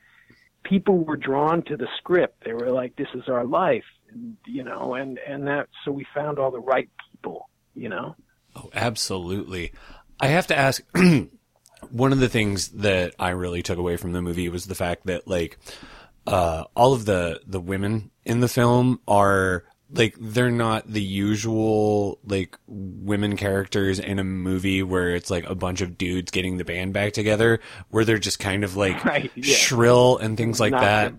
people 0.64 1.04
were 1.04 1.18
drawn 1.18 1.62
to 1.64 1.78
the 1.78 1.88
script. 1.98 2.44
They 2.44 2.54
were 2.54 2.72
like 2.72 2.96
this 2.96 3.08
is 3.14 3.28
our 3.28 3.46
life. 3.46 3.86
And, 4.12 4.38
you 4.46 4.64
know 4.64 4.96
and 4.96 5.20
and 5.20 5.48
that 5.48 5.70
so 5.86 5.92
we 5.92 6.06
found 6.14 6.40
all 6.40 6.52
the 6.52 6.60
right 6.60 6.90
people 7.12 7.50
you 7.76 7.90
know? 7.90 8.16
Oh 8.56 8.70
absolutely. 8.74 9.72
I 10.20 10.28
have 10.28 10.48
to 10.48 10.58
ask 10.58 10.84
one 11.90 12.12
of 12.12 12.20
the 12.20 12.30
things 12.30 12.70
that 12.70 13.14
I 13.20 13.30
really 13.30 13.64
took 13.64 13.78
away 13.78 13.98
from 13.98 14.12
the 14.12 14.22
movie 14.22 14.50
was 14.50 14.66
the 14.66 14.76
fact 14.76 15.06
that 15.06 15.28
like 15.28 15.58
uh, 16.28 16.66
all 16.76 16.94
of 16.94 17.06
the 17.06 17.42
the 17.46 17.60
women 17.60 18.12
in 18.26 18.40
the 18.40 18.48
film 18.48 19.00
are 19.08 19.64
like 19.92 20.16
they're 20.20 20.52
not 20.52 20.86
the 20.88 21.02
usual 21.02 22.20
like 22.26 22.58
women 22.68 23.36
characters 23.36 24.00
in 24.00 24.20
a 24.20 24.24
movie 24.24 24.84
where 24.84 25.16
it's 25.16 25.32
like 25.32 25.50
a 25.50 25.56
bunch 25.56 25.82
of 25.82 25.98
dudes 25.98 26.32
getting 26.32 26.58
the 26.58 26.66
band 26.66 26.94
back 26.94 27.14
together 27.14 27.60
where 27.90 28.06
they're 28.06 28.20
just 28.20 28.40
kind 28.40 28.64
of 28.64 28.76
like 28.76 29.04
right, 29.06 29.32
yeah. 29.36 29.56
shrill 29.56 30.18
and 30.18 30.38
things 30.38 30.60
like 30.60 30.72
Not 30.72 30.82
that 30.82 31.14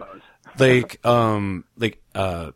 like 0.59 1.05
um 1.05 1.65
like 1.77 2.01
uh 2.15 2.53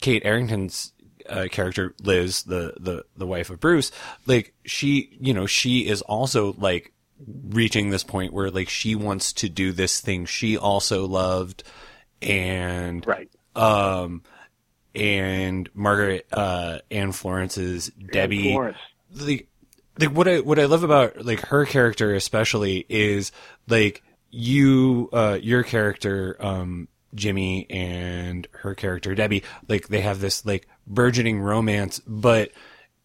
Kate 0.00 0.24
Arrington's 0.24 0.92
uh, 1.28 1.46
character 1.50 1.94
Liz 2.02 2.42
the 2.44 2.74
the 2.80 3.04
the 3.16 3.26
wife 3.26 3.50
of 3.50 3.60
Bruce 3.60 3.92
like 4.26 4.54
she 4.64 5.16
you 5.20 5.34
know 5.34 5.46
she 5.46 5.86
is 5.86 6.00
also 6.02 6.54
like 6.54 6.92
reaching 7.26 7.90
this 7.90 8.04
point 8.04 8.32
where 8.32 8.50
like 8.50 8.68
she 8.68 8.94
wants 8.94 9.32
to 9.34 9.48
do 9.48 9.72
this 9.72 10.00
thing 10.00 10.26
she 10.26 10.56
also 10.56 11.06
loved 11.06 11.62
and 12.22 13.06
right. 13.06 13.30
um 13.54 14.22
and 14.94 15.68
Margaret 15.74 16.26
uh 16.32 16.78
and 16.90 17.14
Florence's 17.14 17.88
Debbie. 17.88 18.52
Florence. 18.52 18.78
like 19.14 19.48
like 19.98 20.10
what 20.12 20.28
I 20.28 20.40
what 20.40 20.58
I 20.58 20.64
love 20.64 20.84
about 20.84 21.24
like 21.24 21.40
her 21.46 21.64
character 21.64 22.14
especially 22.14 22.86
is 22.88 23.32
like 23.68 24.02
you 24.30 25.08
uh 25.12 25.38
your 25.40 25.62
character 25.62 26.36
um 26.40 26.88
Jimmy 27.14 27.66
and 27.70 28.46
her 28.52 28.74
character 28.74 29.14
Debbie 29.14 29.42
like 29.68 29.88
they 29.88 30.00
have 30.00 30.20
this 30.20 30.44
like 30.46 30.66
burgeoning 30.86 31.40
romance 31.40 32.00
but 32.06 32.50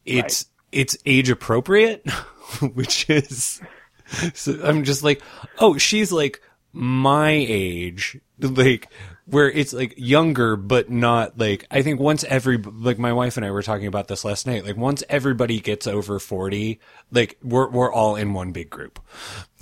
it's 0.06 0.45
it's 0.71 0.97
age 1.06 1.30
appropriate 1.30 2.08
which 2.73 3.10
is 3.10 3.62
so 4.33 4.59
I'm 4.63 4.83
just 4.83 5.03
like 5.03 5.21
oh 5.59 5.77
she's 5.77 6.11
like 6.11 6.41
my 6.73 7.31
age 7.31 8.19
like 8.39 8.89
where 9.27 9.49
it's 9.49 9.73
like 9.73 9.93
younger 9.97 10.55
but 10.55 10.89
not 10.89 11.37
like 11.37 11.65
I 11.71 11.81
think 11.81 11.99
once 11.99 12.23
every 12.25 12.57
like 12.57 12.99
my 12.99 13.13
wife 13.13 13.37
and 13.37 13.45
I 13.45 13.51
were 13.51 13.63
talking 13.63 13.87
about 13.87 14.07
this 14.07 14.25
last 14.25 14.45
night 14.45 14.65
like 14.65 14.75
once 14.77 15.03
everybody 15.09 15.59
gets 15.59 15.87
over 15.87 16.19
40 16.19 16.79
like 17.11 17.37
we're 17.41 17.69
we're 17.69 17.91
all 17.91 18.15
in 18.15 18.33
one 18.33 18.51
big 18.51 18.69
group. 18.69 18.99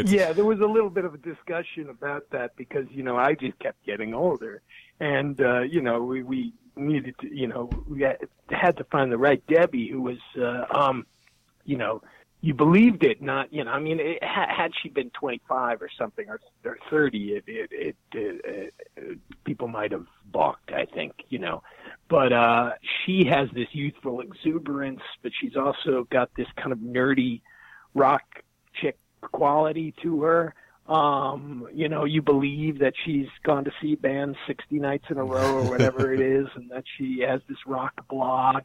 Yeah, 0.10 0.34
there 0.34 0.46
was 0.46 0.60
a 0.60 0.66
little 0.66 0.90
bit 0.90 1.06
of 1.06 1.14
a 1.14 1.18
discussion 1.18 1.90
about 1.90 2.30
that 2.32 2.56
because 2.56 2.86
you 2.90 3.04
know 3.04 3.16
I 3.16 3.34
just 3.34 3.60
kept 3.60 3.86
getting 3.86 4.14
older, 4.14 4.62
and 5.00 5.40
uh, 5.40 5.62
you 5.62 5.82
know 5.82 6.02
we 6.02 6.24
we 6.24 6.54
needed 6.76 7.16
to 7.20 7.34
you 7.34 7.48
know 7.48 7.70
we 7.88 8.02
had, 8.02 8.18
had 8.50 8.78
to 8.78 8.84
find 8.86 9.12
the 9.12 9.18
right 9.18 9.46
Debbie 9.48 9.90
who 9.90 10.02
was 10.02 10.18
uh, 10.40 10.66
um 10.72 11.06
you 11.66 11.78
know 11.78 12.02
you 12.48 12.54
believed 12.54 13.04
it 13.04 13.22
not 13.22 13.52
you 13.52 13.64
know 13.64 13.72
I 13.72 13.80
mean 13.80 14.00
it, 14.00 14.24
had 14.24 14.72
she 14.82 14.90
been 14.90 15.10
25 15.12 15.82
or 15.82 15.90
something 15.98 16.28
or, 16.30 16.40
or 16.64 16.78
30 16.90 17.34
it 17.34 17.44
it, 17.48 17.70
it, 17.72 17.96
it, 18.14 18.74
it 18.96 19.20
people 19.44 19.68
might 19.68 19.92
have 19.92 20.06
balked 20.26 20.72
I 20.72 20.86
think 20.86 21.14
you 21.30 21.40
know 21.40 21.62
but 22.10 22.32
uh 22.32 22.72
she 23.06 23.26
has 23.26 23.50
this 23.54 23.68
youthful 23.74 24.22
exuberance 24.22 25.02
but 25.22 25.32
she's 25.40 25.56
also 25.56 26.08
got 26.10 26.30
this 26.36 26.48
kind 26.56 26.72
of 26.72 26.80
nerdy 26.80 27.42
rock 27.94 28.24
chick 28.82 28.98
quality 29.22 29.94
to 30.04 30.22
her. 30.22 30.54
Um, 30.88 31.68
you 31.74 31.90
know, 31.90 32.06
you 32.06 32.22
believe 32.22 32.80
that 32.80 32.94
she's 33.06 33.28
gone 33.44 33.66
to 33.66 33.72
see 33.82 33.96
bands 33.96 34.38
60 34.48 34.80
nights 34.80 35.06
in 35.10 35.18
a 35.18 35.24
row 35.24 35.56
or 35.58 35.70
whatever 35.70 36.14
it 36.14 36.22
is, 36.38 36.48
and 36.56 36.72
that 36.72 36.86
she 36.98 37.20
has 37.28 37.42
this 37.50 37.58
rock 37.66 38.08
blog. 38.08 38.64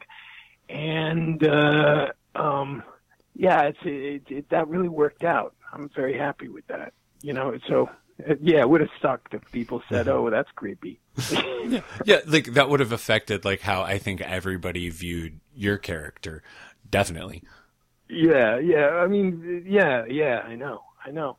And, 0.68 1.45
uh, 1.45 2.09
um, 2.37 2.85
yeah, 3.35 3.62
it's, 3.62 3.79
it, 3.85 4.23
it, 4.29 4.51
that 4.51 4.68
really 4.68 4.88
worked 4.88 5.25
out. 5.25 5.55
I'm 5.73 5.90
very 5.95 6.16
happy 6.16 6.49
with 6.49 6.66
that. 6.68 6.92
You 7.23 7.33
know, 7.33 7.57
so, 7.68 7.88
uh, 8.29 8.35
yeah, 8.40 8.61
it 8.61 8.68
would 8.68 8.81
have 8.81 8.90
sucked 9.01 9.35
if 9.35 9.42
people 9.53 9.83
said, 9.88 10.09
oh, 10.09 10.29
that's 10.31 10.51
creepy. 10.55 11.01
yeah 12.05 12.21
like 12.27 12.55
that 12.55 12.71
would 12.71 12.81
have 12.81 12.92
affected 12.92 13.45
like 13.45 13.61
how 13.61 13.83
I 13.83 13.99
think 13.99 14.23
everybody 14.23 14.88
viewed 14.88 15.40
your 15.55 15.77
character 15.77 16.42
definitely 16.88 17.42
Yeah, 18.09 18.59
yeah. 18.59 18.88
I 18.88 19.07
mean, 19.09 19.64
yeah, 19.66 20.05
yeah. 20.09 20.40
I 20.40 20.55
know, 20.55 20.83
I 21.05 21.11
know. 21.11 21.37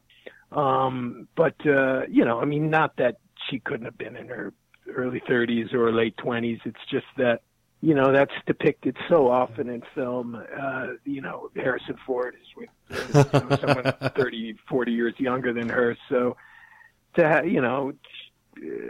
Um, 0.51 1.27
but 1.35 1.55
uh, 1.65 2.01
you 2.07 2.25
know, 2.25 2.39
I 2.39 2.45
mean, 2.45 2.69
not 2.69 2.97
that 2.97 3.17
she 3.49 3.59
couldn't 3.59 3.85
have 3.85 3.97
been 3.97 4.15
in 4.15 4.27
her 4.27 4.53
early 4.95 5.21
30s 5.21 5.73
or 5.73 5.91
late 5.91 6.15
20s. 6.17 6.59
It's 6.65 6.79
just 6.89 7.05
that 7.17 7.41
you 7.83 7.93
know 7.93 8.13
that's 8.13 8.31
depicted 8.47 8.95
so 9.09 9.29
often 9.29 9.69
in 9.69 9.83
film. 9.93 10.35
Uh, 10.35 10.87
you 11.03 11.21
know, 11.21 11.49
Harrison 11.55 11.97
Ford 12.05 12.35
is 12.41 12.47
with 12.55 12.69
uh, 12.89 13.23
you 13.33 13.49
know, 13.49 13.57
someone 13.57 14.11
30, 14.15 14.55
40 14.69 14.91
years 14.93 15.13
younger 15.17 15.51
than 15.51 15.67
her. 15.67 15.97
So 16.07 16.37
to 17.15 17.27
ha- 17.27 17.41
you 17.41 17.59
know, 17.59 17.91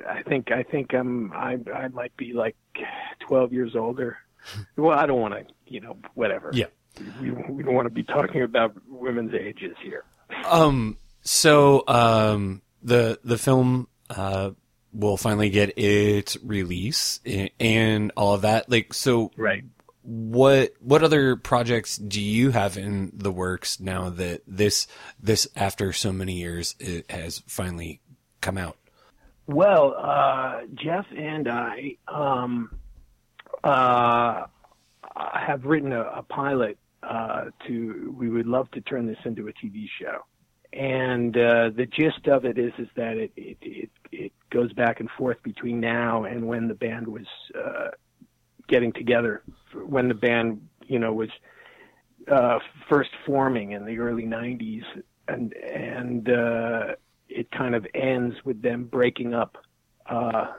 I 0.08 0.22
think 0.22 0.52
I 0.52 0.62
think 0.62 0.94
I'm 0.94 1.34
I 1.34 1.58
I 1.74 1.88
might 1.88 2.16
be 2.18 2.34
like 2.34 2.56
12 3.28 3.52
years 3.52 3.76
older. 3.76 4.18
Well, 4.78 4.98
I 4.98 5.08
don't 5.08 5.22
want 5.22 5.34
to, 5.34 5.46
you 5.66 5.80
know, 5.80 5.98
whatever 6.14 6.52
yeah 6.54 6.66
we, 7.20 7.32
we 7.32 7.64
don't 7.64 7.74
want 7.74 7.88
to 7.88 7.94
be 7.94 8.04
talking 8.04 8.44
about 8.44 8.76
women's 8.88 9.34
ages 9.34 9.76
here. 9.82 10.04
Um. 10.46 10.98
So, 11.26 11.84
um, 11.88 12.62
the 12.84 13.20
the 13.24 13.38
film 13.38 13.88
uh 14.10 14.52
will 14.94 15.18
finally 15.18 15.50
get 15.50 15.78
its 15.78 16.38
release 16.44 17.20
and 17.60 18.12
all 18.16 18.34
of 18.36 18.42
that. 18.42 18.70
Like, 18.70 18.94
so 18.94 19.32
Right. 19.36 19.64
what 20.04 20.74
what 20.80 21.04
other 21.04 21.36
projects 21.36 21.98
do 21.98 22.22
you 22.22 22.52
have 22.52 22.78
in 22.78 23.12
the 23.14 23.32
works 23.32 23.80
now 23.80 24.10
that 24.10 24.42
this 24.48 24.88
this 25.20 25.48
after 25.56 25.94
so 25.94 26.12
many 26.12 26.34
years 26.34 26.76
it 26.80 27.10
has 27.10 27.42
finally 27.48 28.02
come 28.42 28.58
out? 28.58 28.78
Well, 29.48 29.96
uh, 29.98 30.62
Jeff 30.76 31.06
and 31.16 31.50
I 31.50 31.98
um, 32.08 32.70
uh, 33.64 34.46
have 35.34 35.66
written 35.66 35.92
a, 35.92 36.02
a 36.02 36.24
pilot 36.24 36.78
uh, 37.02 37.46
to. 37.68 38.16
We 38.18 38.30
would 38.30 38.48
love 38.48 38.72
to 38.72 38.82
turn 38.82 39.06
this 39.08 39.18
into 39.26 39.48
a 39.50 39.54
TV 39.54 39.88
show, 40.00 40.20
and 40.72 41.36
uh, 41.36 41.72
the 41.76 41.86
gist 41.86 42.28
of 42.28 42.46
it 42.46 42.58
is 42.58 42.72
is 42.78 42.88
that 42.96 43.18
it, 43.18 43.32
it 43.36 43.58
it 43.62 43.90
it 44.12 44.32
goes 44.54 44.72
back 44.74 45.00
and 45.00 45.10
forth 45.18 45.42
between 45.44 45.80
now 45.80 46.24
and 46.24 46.48
when 46.48 46.68
the 46.68 46.76
band 46.76 47.08
was 47.08 47.26
uh, 47.60 47.90
getting 48.68 48.94
together, 48.94 49.42
when 49.74 50.08
the 50.08 50.14
band 50.14 50.68
you 50.88 51.00
know 51.00 51.12
was 51.12 51.30
uh, 52.32 52.60
first 52.88 53.10
forming 53.26 53.72
in 53.72 53.86
the 53.86 53.98
early 53.98 54.24
'90s, 54.24 54.84
and 55.28 55.54
and 55.54 56.30
uh, 56.30 56.96
it 57.28 57.52
kind 57.52 57.74
of 57.74 57.86
ends 57.96 58.36
with 58.46 58.62
them 58.62 58.86
breaking 58.86 59.34
up. 59.34 59.58
Uh, 60.06 60.54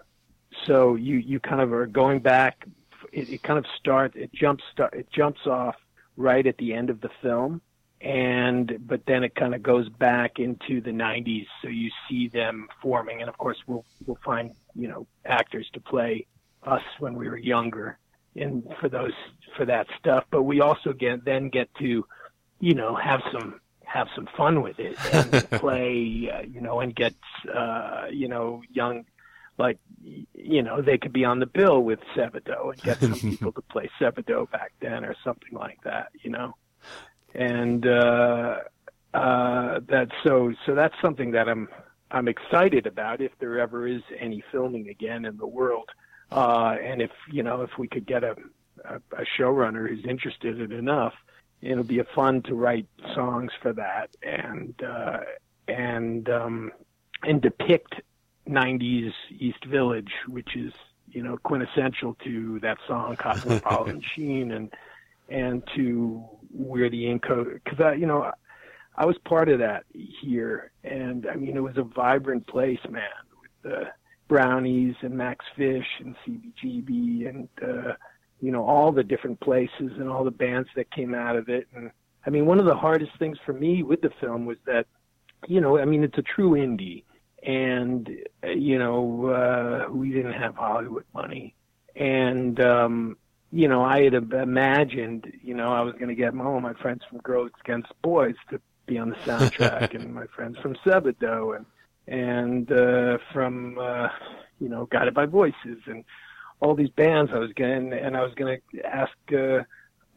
so 0.66 0.96
you 0.96 1.16
you 1.16 1.38
kind 1.38 1.60
of 1.60 1.72
are 1.72 1.86
going 1.86 2.18
back. 2.18 2.66
It, 3.12 3.30
it 3.30 3.42
kind 3.44 3.58
of 3.58 3.66
starts. 3.78 4.16
It 4.16 4.32
jumps. 4.32 4.64
Start, 4.72 4.94
it 4.94 5.10
jumps 5.12 5.46
off 5.46 5.76
right 6.16 6.46
at 6.46 6.58
the 6.58 6.74
end 6.74 6.90
of 6.90 7.00
the 7.00 7.10
film 7.22 7.60
and 8.04 8.86
but 8.86 9.00
then 9.06 9.24
it 9.24 9.34
kind 9.34 9.54
of 9.54 9.62
goes 9.62 9.88
back 9.88 10.38
into 10.38 10.82
the 10.82 10.90
90s 10.90 11.46
so 11.62 11.68
you 11.68 11.90
see 12.08 12.28
them 12.28 12.68
forming. 12.82 13.20
And 13.20 13.30
of 13.30 13.38
course 13.38 13.56
we'll 13.66 13.84
we'll 14.06 14.18
find 14.24 14.52
you 14.74 14.88
know 14.88 15.06
actors 15.24 15.68
to 15.72 15.80
play 15.80 16.26
us 16.62 16.82
when 16.98 17.14
we 17.14 17.28
were 17.28 17.38
younger 17.38 17.98
and 18.36 18.62
for 18.78 18.88
those 18.90 19.14
for 19.56 19.64
that 19.64 19.86
stuff. 19.98 20.24
But 20.30 20.42
we 20.42 20.60
also 20.60 20.92
get 20.92 21.24
then 21.24 21.48
get 21.48 21.74
to 21.76 22.04
you 22.60 22.74
know 22.74 22.94
have 22.94 23.22
some 23.32 23.60
have 23.84 24.08
some 24.14 24.28
fun 24.36 24.60
with 24.60 24.78
it 24.78 24.96
and 25.12 25.50
play 25.60 26.30
uh, 26.32 26.42
you 26.42 26.60
know 26.60 26.80
and 26.80 26.94
get 26.94 27.14
uh 27.52 28.06
you 28.10 28.28
know 28.28 28.62
young 28.70 29.06
like 29.56 29.78
you 30.34 30.62
know 30.62 30.82
they 30.82 30.98
could 30.98 31.12
be 31.12 31.24
on 31.24 31.38
the 31.38 31.46
bill 31.46 31.80
with 31.80 32.00
Sebadoh 32.14 32.72
and 32.72 32.82
get 32.82 32.98
some 32.98 33.14
people 33.14 33.52
to 33.52 33.62
play 33.62 33.88
Sebadoh 34.00 34.50
back 34.50 34.72
then 34.80 35.04
or 35.04 35.14
something 35.24 35.52
like 35.52 35.78
that 35.84 36.08
you 36.22 36.30
know 36.30 36.54
and 37.34 37.86
uh, 37.86 38.60
uh, 39.12 39.80
that 39.88 40.08
so 40.22 40.52
so 40.66 40.74
that's 40.74 40.94
something 41.02 41.32
that 41.32 41.48
I'm 41.48 41.68
I'm 42.10 42.28
excited 42.28 42.86
about 42.86 43.20
if 43.20 43.32
there 43.38 43.58
ever 43.58 43.86
is 43.86 44.02
any 44.18 44.42
filming 44.52 44.88
again 44.88 45.24
in 45.24 45.36
the 45.36 45.46
world, 45.46 45.90
uh, 46.30 46.76
and 46.82 47.02
if 47.02 47.10
you 47.30 47.42
know 47.42 47.62
if 47.62 47.70
we 47.78 47.88
could 47.88 48.06
get 48.06 48.24
a, 48.24 48.36
a, 48.84 48.96
a 49.16 49.24
showrunner 49.38 49.88
who's 49.88 50.04
interested 50.04 50.60
in 50.60 50.72
enough, 50.72 51.14
it'll 51.60 51.84
be 51.84 51.98
a 51.98 52.04
fun 52.04 52.42
to 52.42 52.54
write 52.54 52.86
songs 53.14 53.52
for 53.60 53.72
that. 53.72 54.10
And 54.22 54.74
uh, 54.82 55.20
and 55.68 56.28
um, 56.28 56.72
and 57.22 57.40
depict 57.40 58.00
90s 58.48 59.12
East 59.30 59.64
Village, 59.64 60.12
which 60.28 60.56
is 60.56 60.72
you 61.08 61.22
know 61.22 61.38
quintessential 61.38 62.14
to 62.24 62.60
that 62.60 62.78
song 62.86 63.16
Cosmopolitan 63.16 64.02
Sheen 64.14 64.52
and 64.52 64.72
and 65.28 65.62
to 65.74 66.22
where 66.54 66.88
the 66.88 67.04
Inco, 67.04 67.54
because 67.62 67.80
I, 67.80 67.94
you 67.94 68.06
know, 68.06 68.30
I 68.96 69.06
was 69.06 69.16
part 69.24 69.48
of 69.48 69.58
that 69.58 69.84
here, 70.22 70.70
and 70.84 71.26
I 71.26 71.34
mean, 71.34 71.56
it 71.56 71.62
was 71.62 71.76
a 71.76 71.82
vibrant 71.82 72.46
place, 72.46 72.78
man, 72.88 73.02
with 73.40 73.50
the 73.62 73.88
Brownies 74.28 74.94
and 75.02 75.16
Max 75.16 75.44
Fish 75.56 75.86
and 76.00 76.14
CBGB 76.26 77.28
and 77.28 77.48
uh, 77.62 77.92
you 78.40 78.52
know 78.52 78.64
all 78.64 78.92
the 78.92 79.02
different 79.02 79.40
places 79.40 79.92
and 79.98 80.08
all 80.08 80.24
the 80.24 80.30
bands 80.30 80.68
that 80.76 80.90
came 80.92 81.14
out 81.14 81.36
of 81.36 81.48
it. 81.48 81.66
And 81.74 81.90
I 82.26 82.30
mean, 82.30 82.46
one 82.46 82.58
of 82.58 82.66
the 82.66 82.74
hardest 82.74 83.12
things 83.18 83.36
for 83.44 83.52
me 83.52 83.82
with 83.82 84.00
the 84.00 84.10
film 84.20 84.46
was 84.46 84.56
that, 84.66 84.86
you 85.46 85.60
know, 85.60 85.78
I 85.78 85.84
mean, 85.84 86.04
it's 86.04 86.18
a 86.18 86.22
true 86.22 86.52
indie, 86.52 87.04
and 87.42 88.08
you 88.44 88.78
know, 88.78 89.26
uh, 89.26 89.92
we 89.92 90.10
didn't 90.10 90.34
have 90.34 90.54
Hollywood 90.54 91.04
money, 91.12 91.54
and 91.96 92.58
um, 92.60 93.16
you 93.54 93.68
know, 93.68 93.84
I 93.84 94.02
had 94.02 94.14
imagined, 94.14 95.32
you 95.40 95.54
know, 95.54 95.72
I 95.72 95.82
was 95.82 95.94
going 95.94 96.08
to 96.08 96.16
get 96.16 96.36
all 96.36 96.60
my 96.60 96.74
friends 96.74 97.02
from 97.08 97.18
Girls 97.18 97.52
Against 97.64 97.92
Boys 98.02 98.34
to 98.50 98.60
be 98.86 98.98
on 98.98 99.10
the 99.10 99.16
soundtrack, 99.16 99.94
and 99.98 100.12
my 100.12 100.26
friends 100.26 100.58
from 100.58 100.74
Sebadoh, 100.84 101.56
and 101.56 101.66
and 102.08 102.70
uh, 102.72 103.18
from 103.32 103.78
uh, 103.78 104.08
you 104.58 104.68
know, 104.68 104.86
Guided 104.86 105.14
by 105.14 105.26
Voices, 105.26 105.78
and 105.86 106.04
all 106.58 106.74
these 106.74 106.90
bands. 106.90 107.30
I 107.32 107.38
was 107.38 107.52
going, 107.52 107.92
and 107.92 108.16
I 108.16 108.24
was 108.24 108.34
going 108.34 108.60
to 108.74 108.84
ask 108.84 109.12
uh, 109.32 109.62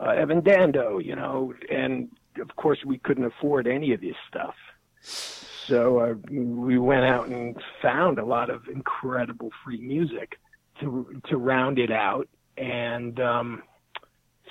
uh, 0.04 0.10
Evan 0.10 0.42
Dando, 0.42 0.98
you 0.98 1.16
know, 1.16 1.54
and 1.70 2.10
of 2.42 2.56
course 2.56 2.80
we 2.84 2.98
couldn't 2.98 3.26
afford 3.26 3.68
any 3.68 3.94
of 3.94 4.02
this 4.02 4.16
stuff. 4.28 4.56
So 5.02 6.00
uh, 6.00 6.14
we 6.32 6.80
went 6.80 7.06
out 7.06 7.28
and 7.28 7.56
found 7.84 8.18
a 8.18 8.26
lot 8.26 8.50
of 8.50 8.68
incredible 8.68 9.52
free 9.64 9.80
music 9.80 10.40
to 10.80 11.22
to 11.30 11.38
round 11.38 11.78
it 11.78 11.92
out 11.92 12.28
and 12.58 13.20
um, 13.20 13.64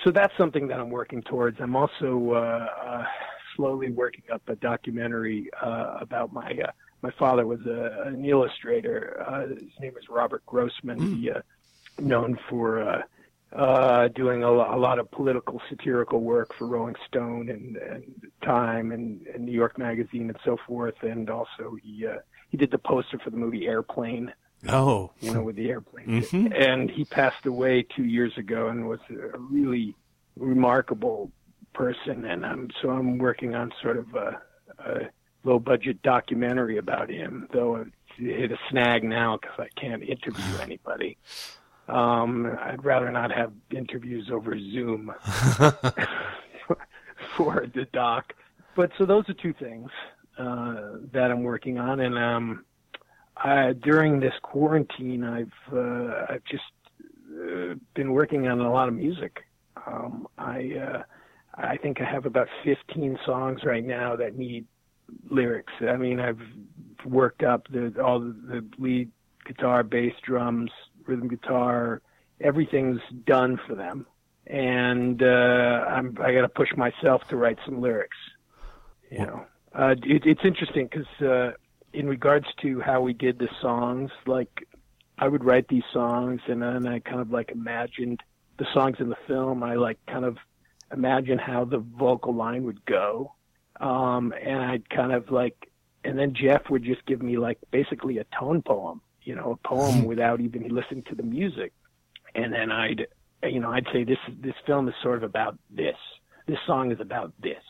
so 0.03 0.11
that's 0.11 0.35
something 0.37 0.67
that 0.67 0.79
I'm 0.79 0.89
working 0.89 1.21
towards. 1.23 1.59
I'm 1.59 1.75
also 1.75 2.31
uh, 2.33 2.67
uh, 2.85 3.05
slowly 3.55 3.91
working 3.91 4.23
up 4.31 4.41
a 4.47 4.55
documentary 4.55 5.49
uh, 5.61 5.97
about 5.99 6.33
my 6.33 6.51
uh, 6.51 6.71
my 7.01 7.11
father 7.11 7.45
was 7.45 7.59
a, 7.65 8.07
an 8.07 8.25
illustrator. 8.25 9.23
Uh, 9.27 9.47
his 9.47 9.79
name 9.79 9.93
is 9.97 10.09
Robert 10.09 10.45
Grossman. 10.45 10.99
Mm. 10.99 11.19
He 11.19 11.31
uh, 11.31 11.41
known 11.99 12.37
for 12.49 12.81
uh, 12.81 13.01
uh, 13.55 14.07
doing 14.09 14.43
a, 14.43 14.47
a 14.47 14.77
lot 14.77 14.99
of 14.99 15.09
political 15.11 15.61
satirical 15.69 16.21
work 16.21 16.53
for 16.57 16.67
Rolling 16.67 16.95
Stone 17.07 17.49
and, 17.49 17.77
and 17.77 18.03
Time 18.43 18.91
and, 18.91 19.25
and 19.27 19.45
New 19.45 19.51
York 19.51 19.77
Magazine 19.77 20.29
and 20.29 20.37
so 20.43 20.57
forth. 20.67 20.95
And 21.01 21.29
also 21.29 21.77
he 21.81 22.05
uh, 22.05 22.17
he 22.49 22.57
did 22.57 22.71
the 22.71 22.77
poster 22.77 23.19
for 23.19 23.29
the 23.29 23.37
movie 23.37 23.67
Airplane. 23.67 24.33
Oh, 24.67 25.11
you 25.19 25.33
know, 25.33 25.43
with 25.43 25.55
the 25.55 25.69
airplane. 25.69 26.07
Mm-hmm. 26.07 26.53
And 26.53 26.89
he 26.89 27.05
passed 27.05 27.45
away 27.45 27.85
two 27.95 28.05
years 28.05 28.35
ago 28.37 28.67
and 28.67 28.87
was 28.87 28.99
a 29.09 29.37
really 29.37 29.95
remarkable 30.35 31.31
person. 31.73 32.25
And 32.25 32.45
I'm 32.45 32.69
so 32.81 32.89
I'm 32.89 33.17
working 33.17 33.55
on 33.55 33.71
sort 33.81 33.97
of 33.97 34.13
a, 34.15 34.41
a 34.79 34.99
low 35.43 35.59
budget 35.59 36.01
documentary 36.01 36.77
about 36.77 37.09
him, 37.09 37.47
though 37.53 37.77
it's 37.77 37.91
hit 38.17 38.51
a 38.51 38.57
snag 38.69 39.03
now 39.03 39.37
because 39.37 39.59
I 39.59 39.67
can't 39.79 40.03
interview 40.03 40.57
anybody. 40.61 41.17
Um, 41.87 42.57
I'd 42.59 42.83
rather 42.83 43.09
not 43.11 43.31
have 43.31 43.53
interviews 43.71 44.29
over 44.31 44.59
Zoom 44.59 45.13
for 47.37 47.65
the 47.73 47.85
doc. 47.93 48.33
But 48.75 48.91
so 48.97 49.05
those 49.05 49.29
are 49.29 49.33
two 49.33 49.53
things 49.53 49.89
uh, 50.37 50.97
that 51.13 51.31
I'm 51.31 51.43
working 51.43 51.79
on, 51.79 51.99
and 51.99 52.17
um, 52.17 52.65
uh, 53.43 53.73
during 53.73 54.19
this 54.19 54.33
quarantine, 54.41 55.23
I've 55.23 55.73
uh, 55.73 56.25
I've 56.29 56.43
just 56.45 56.63
uh, 57.31 57.75
been 57.93 58.13
working 58.13 58.47
on 58.47 58.59
a 58.59 58.71
lot 58.71 58.87
of 58.87 58.93
music. 58.93 59.43
Um, 59.85 60.27
I 60.37 60.73
uh, 60.73 61.03
I 61.55 61.77
think 61.77 62.01
I 62.01 62.05
have 62.05 62.25
about 62.25 62.47
15 62.63 63.19
songs 63.25 63.63
right 63.63 63.83
now 63.83 64.15
that 64.15 64.35
need 64.37 64.65
lyrics. 65.29 65.73
I 65.81 65.97
mean, 65.97 66.19
I've 66.19 66.41
worked 67.05 67.43
up 67.43 67.67
the 67.69 67.93
all 68.03 68.19
the, 68.19 68.33
the 68.47 68.67
lead 68.77 69.11
guitar, 69.45 69.83
bass, 69.83 70.13
drums, 70.23 70.71
rhythm 71.05 71.27
guitar. 71.27 72.01
Everything's 72.41 73.01
done 73.25 73.59
for 73.67 73.75
them, 73.75 74.05
and 74.45 75.21
uh, 75.21 75.85
I'm 75.87 76.17
I 76.21 76.33
got 76.33 76.41
to 76.41 76.49
push 76.49 76.69
myself 76.75 77.27
to 77.29 77.35
write 77.35 77.57
some 77.65 77.81
lyrics. 77.81 78.17
You 79.11 79.19
know, 79.19 79.45
uh, 79.73 79.95
it, 80.03 80.25
it's 80.25 80.43
interesting 80.43 80.87
because. 80.91 81.55
In 81.97 82.07
regards 82.07 82.45
to 82.61 82.79
how 82.79 83.01
we 83.01 83.13
did 83.13 83.39
the 83.39 83.49
songs, 83.59 84.11
like 84.27 84.67
I 85.17 85.27
would 85.27 85.43
write 85.43 85.67
these 85.67 85.87
songs 85.91 86.41
and 86.47 86.61
then 86.61 86.85
I 86.85 86.99
kind 86.99 87.19
of 87.19 87.31
like 87.31 87.49
imagined 87.49 88.21
the 88.59 88.67
songs 88.71 88.97
in 88.99 89.09
the 89.09 89.17
film. 89.25 89.63
I 89.63 89.73
like 89.73 89.97
kind 90.05 90.23
of 90.23 90.37
imagine 90.91 91.39
how 91.39 91.65
the 91.65 91.79
vocal 91.79 92.35
line 92.35 92.65
would 92.65 92.85
go. 92.85 93.33
Um, 93.79 94.31
and 94.39 94.59
I'd 94.59 94.87
kind 94.91 95.11
of 95.11 95.31
like, 95.31 95.71
and 96.03 96.19
then 96.19 96.35
Jeff 96.35 96.69
would 96.69 96.83
just 96.83 97.03
give 97.07 97.23
me 97.23 97.39
like 97.39 97.57
basically 97.71 98.19
a 98.19 98.25
tone 98.39 98.61
poem, 98.61 99.01
you 99.23 99.33
know, 99.33 99.53
a 99.53 99.67
poem 99.67 99.95
mm-hmm. 99.95 100.05
without 100.05 100.39
even 100.39 100.67
listening 100.67 101.01
to 101.09 101.15
the 101.15 101.23
music. 101.23 101.73
And 102.35 102.53
then 102.53 102.71
I'd, 102.71 103.07
you 103.41 103.59
know, 103.59 103.71
I'd 103.71 103.87
say 103.91 104.03
this, 104.03 104.19
this 104.39 104.53
film 104.67 104.87
is 104.87 104.93
sort 105.01 105.17
of 105.17 105.23
about 105.23 105.57
this. 105.71 105.97
This 106.45 106.59
song 106.67 106.91
is 106.91 106.99
about 106.99 107.33
this. 107.41 107.63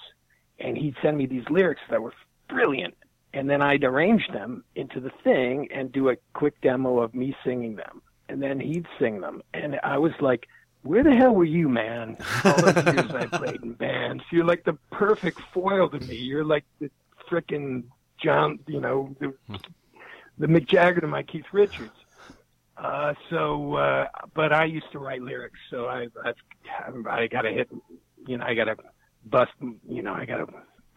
And 0.59 0.77
he'd 0.77 0.95
send 1.01 1.17
me 1.17 1.27
these 1.27 1.45
lyrics 1.49 1.81
that 1.89 2.01
were 2.01 2.13
brilliant 2.49 2.95
and 3.33 3.49
then 3.49 3.61
I'd 3.61 3.83
arrange 3.83 4.27
them 4.33 4.63
into 4.75 4.99
the 4.99 5.11
thing 5.23 5.69
and 5.73 5.91
do 5.91 6.09
a 6.09 6.15
quick 6.33 6.59
demo 6.61 6.99
of 6.99 7.13
me 7.13 7.35
singing 7.43 7.75
them, 7.75 8.01
and 8.29 8.41
then 8.41 8.59
he'd 8.59 8.87
sing 8.99 9.21
them, 9.21 9.41
and 9.53 9.79
I 9.83 9.97
was 9.97 10.13
like, 10.19 10.47
"Where 10.83 11.03
the 11.03 11.15
hell 11.15 11.33
were 11.33 11.43
you, 11.43 11.69
man? 11.69 12.17
All 12.45 12.61
those 12.61 12.85
years 12.95 13.11
I 13.11 13.25
played 13.25 13.61
in 13.63 13.73
bands, 13.73 14.23
you're 14.31 14.45
like 14.45 14.63
the 14.63 14.77
perfect 14.91 15.39
foil 15.53 15.89
to 15.89 15.99
me. 15.99 16.15
You're 16.15 16.45
like 16.45 16.65
the 16.79 16.89
frickin' 17.29 17.83
John, 18.17 18.59
you 18.67 18.79
know, 18.79 19.15
the, 19.19 19.33
the 20.37 20.47
Mick 20.47 20.67
Jagger 20.67 21.01
to 21.01 21.07
my 21.07 21.23
Keith 21.23 21.45
Richards." 21.51 21.91
Uh, 22.77 23.13
so, 23.29 23.73
uh, 23.75 24.07
but 24.35 24.53
I 24.53 24.65
used 24.65 24.91
to 24.91 24.99
write 24.99 25.21
lyrics, 25.21 25.59
so 25.71 25.87
I, 25.87 26.07
i've 26.23 27.07
I 27.07 27.27
got 27.27 27.41
to 27.41 27.51
hit, 27.51 27.69
you 28.27 28.37
know, 28.37 28.45
I 28.45 28.53
got 28.53 28.65
to 28.65 28.75
bust, 29.25 29.51
you 29.89 30.03
know, 30.03 30.13
I 30.13 30.25
got 30.25 30.37
to 30.37 30.47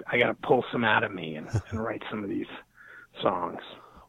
I 0.07 0.19
got 0.19 0.27
to 0.29 0.35
pull 0.35 0.65
some 0.73 0.85
out 0.85 1.05
of 1.05 1.13
me 1.13 1.37
and, 1.37 1.49
and 1.71 1.83
write 1.83 2.03
some 2.11 2.23
of 2.23 2.31
these 2.31 2.47
songs. 3.23 3.61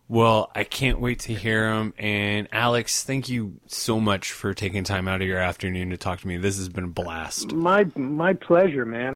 Well, 0.08 0.52
I 0.54 0.66
can't 0.66 1.00
wait 1.00 1.20
to 1.22 1.34
hear 1.34 1.74
them. 1.74 1.94
And 1.98 2.50
Alex, 2.52 3.04
thank 3.04 3.30
you 3.30 3.62
so 3.68 3.98
much 4.00 4.34
for 4.34 4.54
taking 4.54 4.84
time 4.84 5.08
out 5.08 5.22
of 5.22 5.28
your 5.28 5.40
afternoon 5.40 5.90
to 5.92 5.98
talk 5.98 6.20
to 6.20 6.28
me. 6.28 6.36
This 6.36 6.58
has 6.58 6.68
been 6.68 6.84
a 6.84 6.88
blast. 6.88 7.54
My 7.54 7.88
my 7.96 8.34
pleasure, 8.34 8.86
man. 8.86 9.14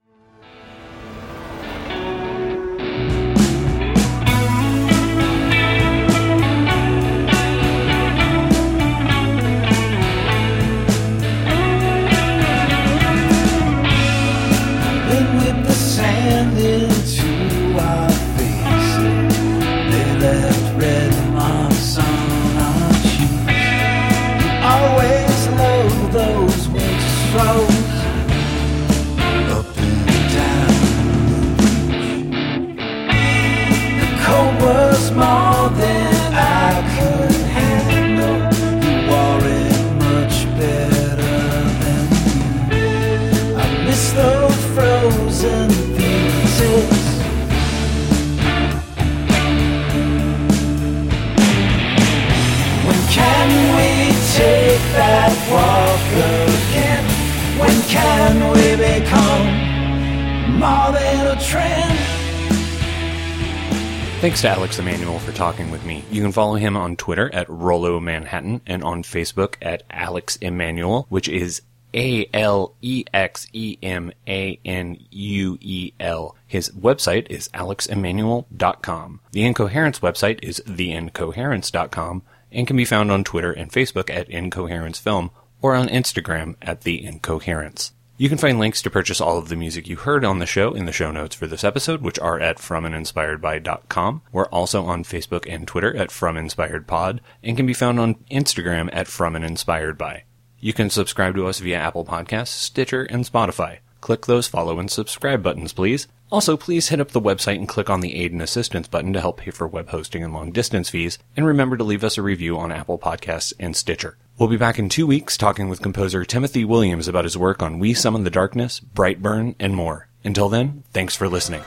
Thanks 64.35 64.41
to 64.41 64.49
Alex 64.49 64.79
Emanuel 64.79 65.19
for 65.19 65.31
talking 65.31 65.71
with 65.71 65.85
me. 65.85 66.03
You 66.11 66.21
can 66.21 66.33
follow 66.33 66.55
him 66.55 66.75
on 66.75 66.97
Twitter 66.97 67.33
at 67.33 67.49
Rollo 67.49 68.01
Manhattan 68.01 68.59
and 68.65 68.83
on 68.83 69.01
Facebook 69.01 69.55
at 69.61 69.83
Alex 69.89 70.35
Emanuel, 70.41 71.05
which 71.07 71.29
is 71.29 71.61
A 71.93 72.27
L 72.33 72.75
E 72.81 73.05
X 73.13 73.47
E 73.53 73.77
M 73.81 74.11
A 74.27 74.59
N 74.65 74.99
U 75.09 75.57
E 75.61 75.93
L. 76.01 76.35
His 76.45 76.69
website 76.71 77.27
is 77.29 77.47
alexemanuel.com. 77.53 79.21
The 79.31 79.45
Incoherents 79.45 79.99
website 80.01 80.43
is 80.43 80.61
theincoherents.com 80.67 82.21
and 82.51 82.67
can 82.67 82.75
be 82.75 82.83
found 82.83 83.11
on 83.13 83.23
Twitter 83.23 83.53
and 83.53 83.71
Facebook 83.71 84.09
at 84.09 84.29
Incoherents 84.29 84.99
Film 84.99 85.31
or 85.61 85.75
on 85.75 85.87
Instagram 85.87 86.55
at 86.61 86.81
The 86.81 87.05
Incoherents. 87.05 87.93
You 88.17 88.29
can 88.29 88.37
find 88.37 88.57
links 88.57 88.81
to 88.81 88.89
purchase 88.89 89.19
all 89.19 89.37
of 89.37 89.49
the 89.49 89.57
music 89.57 89.89
you 89.89 89.97
heard 89.97 90.23
on 90.23 90.39
the 90.39 90.45
show 90.45 90.73
in 90.73 90.85
the 90.85 90.93
show 90.93 91.11
notes 91.11 91.35
for 91.35 91.47
this 91.47 91.65
episode, 91.65 92.01
which 92.01 92.17
are 92.19 92.39
at 92.39 92.59
FromAndInspiredBy.com. 92.59 94.21
We're 94.31 94.45
also 94.45 94.85
on 94.85 95.03
Facebook 95.03 95.45
and 95.53 95.67
Twitter 95.67 95.93
at 95.97 96.11
FromInspiredPod 96.11 97.19
and 97.43 97.57
can 97.57 97.65
be 97.65 97.73
found 97.73 97.99
on 97.99 98.15
Instagram 98.31 98.89
at 98.93 99.07
FromAndInspiredBy. 99.07 100.21
You 100.61 100.71
can 100.71 100.89
subscribe 100.89 101.35
to 101.35 101.45
us 101.47 101.59
via 101.59 101.77
Apple 101.77 102.05
Podcasts, 102.05 102.47
Stitcher, 102.47 103.03
and 103.03 103.25
Spotify. 103.25 103.79
Click 104.05 104.27
those 104.27 104.45
follow 104.45 104.77
and 104.77 104.91
subscribe 104.91 105.41
buttons, 105.41 105.73
please. 105.73 106.07
Also, 106.31 106.55
please 106.55 106.89
hit 106.89 106.99
up 106.99 107.09
the 107.09 107.19
website 107.19 107.55
and 107.55 107.67
click 107.67 107.89
on 107.89 108.01
the 108.01 108.15
Aid 108.17 108.33
and 108.33 108.41
Assistance 108.43 108.87
button 108.87 109.13
to 109.13 109.19
help 109.19 109.37
pay 109.37 109.49
for 109.49 109.67
web 109.67 109.89
hosting 109.89 110.23
and 110.23 110.31
long 110.31 110.51
distance 110.51 110.91
fees. 110.91 111.17
And 111.35 111.43
remember 111.43 111.75
to 111.75 111.83
leave 111.83 112.03
us 112.03 112.15
a 112.15 112.21
review 112.21 112.55
on 112.55 112.71
Apple 112.71 112.99
Podcasts 112.99 113.51
and 113.59 113.75
Stitcher. 113.75 114.15
We'll 114.37 114.47
be 114.47 114.57
back 114.57 114.77
in 114.77 114.89
two 114.89 115.07
weeks 115.07 115.37
talking 115.37 115.69
with 115.69 115.81
composer 115.81 116.23
Timothy 116.23 116.63
Williams 116.63 117.07
about 117.07 117.23
his 117.23 117.35
work 117.35 117.63
on 117.63 117.79
We 117.79 117.95
Summon 117.95 118.23
the 118.23 118.29
Darkness, 118.29 118.79
Brightburn, 118.79 119.55
and 119.59 119.75
more. 119.75 120.07
Until 120.23 120.49
then, 120.49 120.83
thanks 120.93 121.15
for 121.15 121.27
listening. 121.27 121.63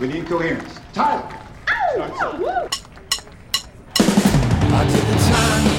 We 0.00 0.08
need 0.08 0.26
coherence. 0.26 0.80
Tyler! 0.94 1.28
Oh, 1.70 2.02
I 4.72 5.73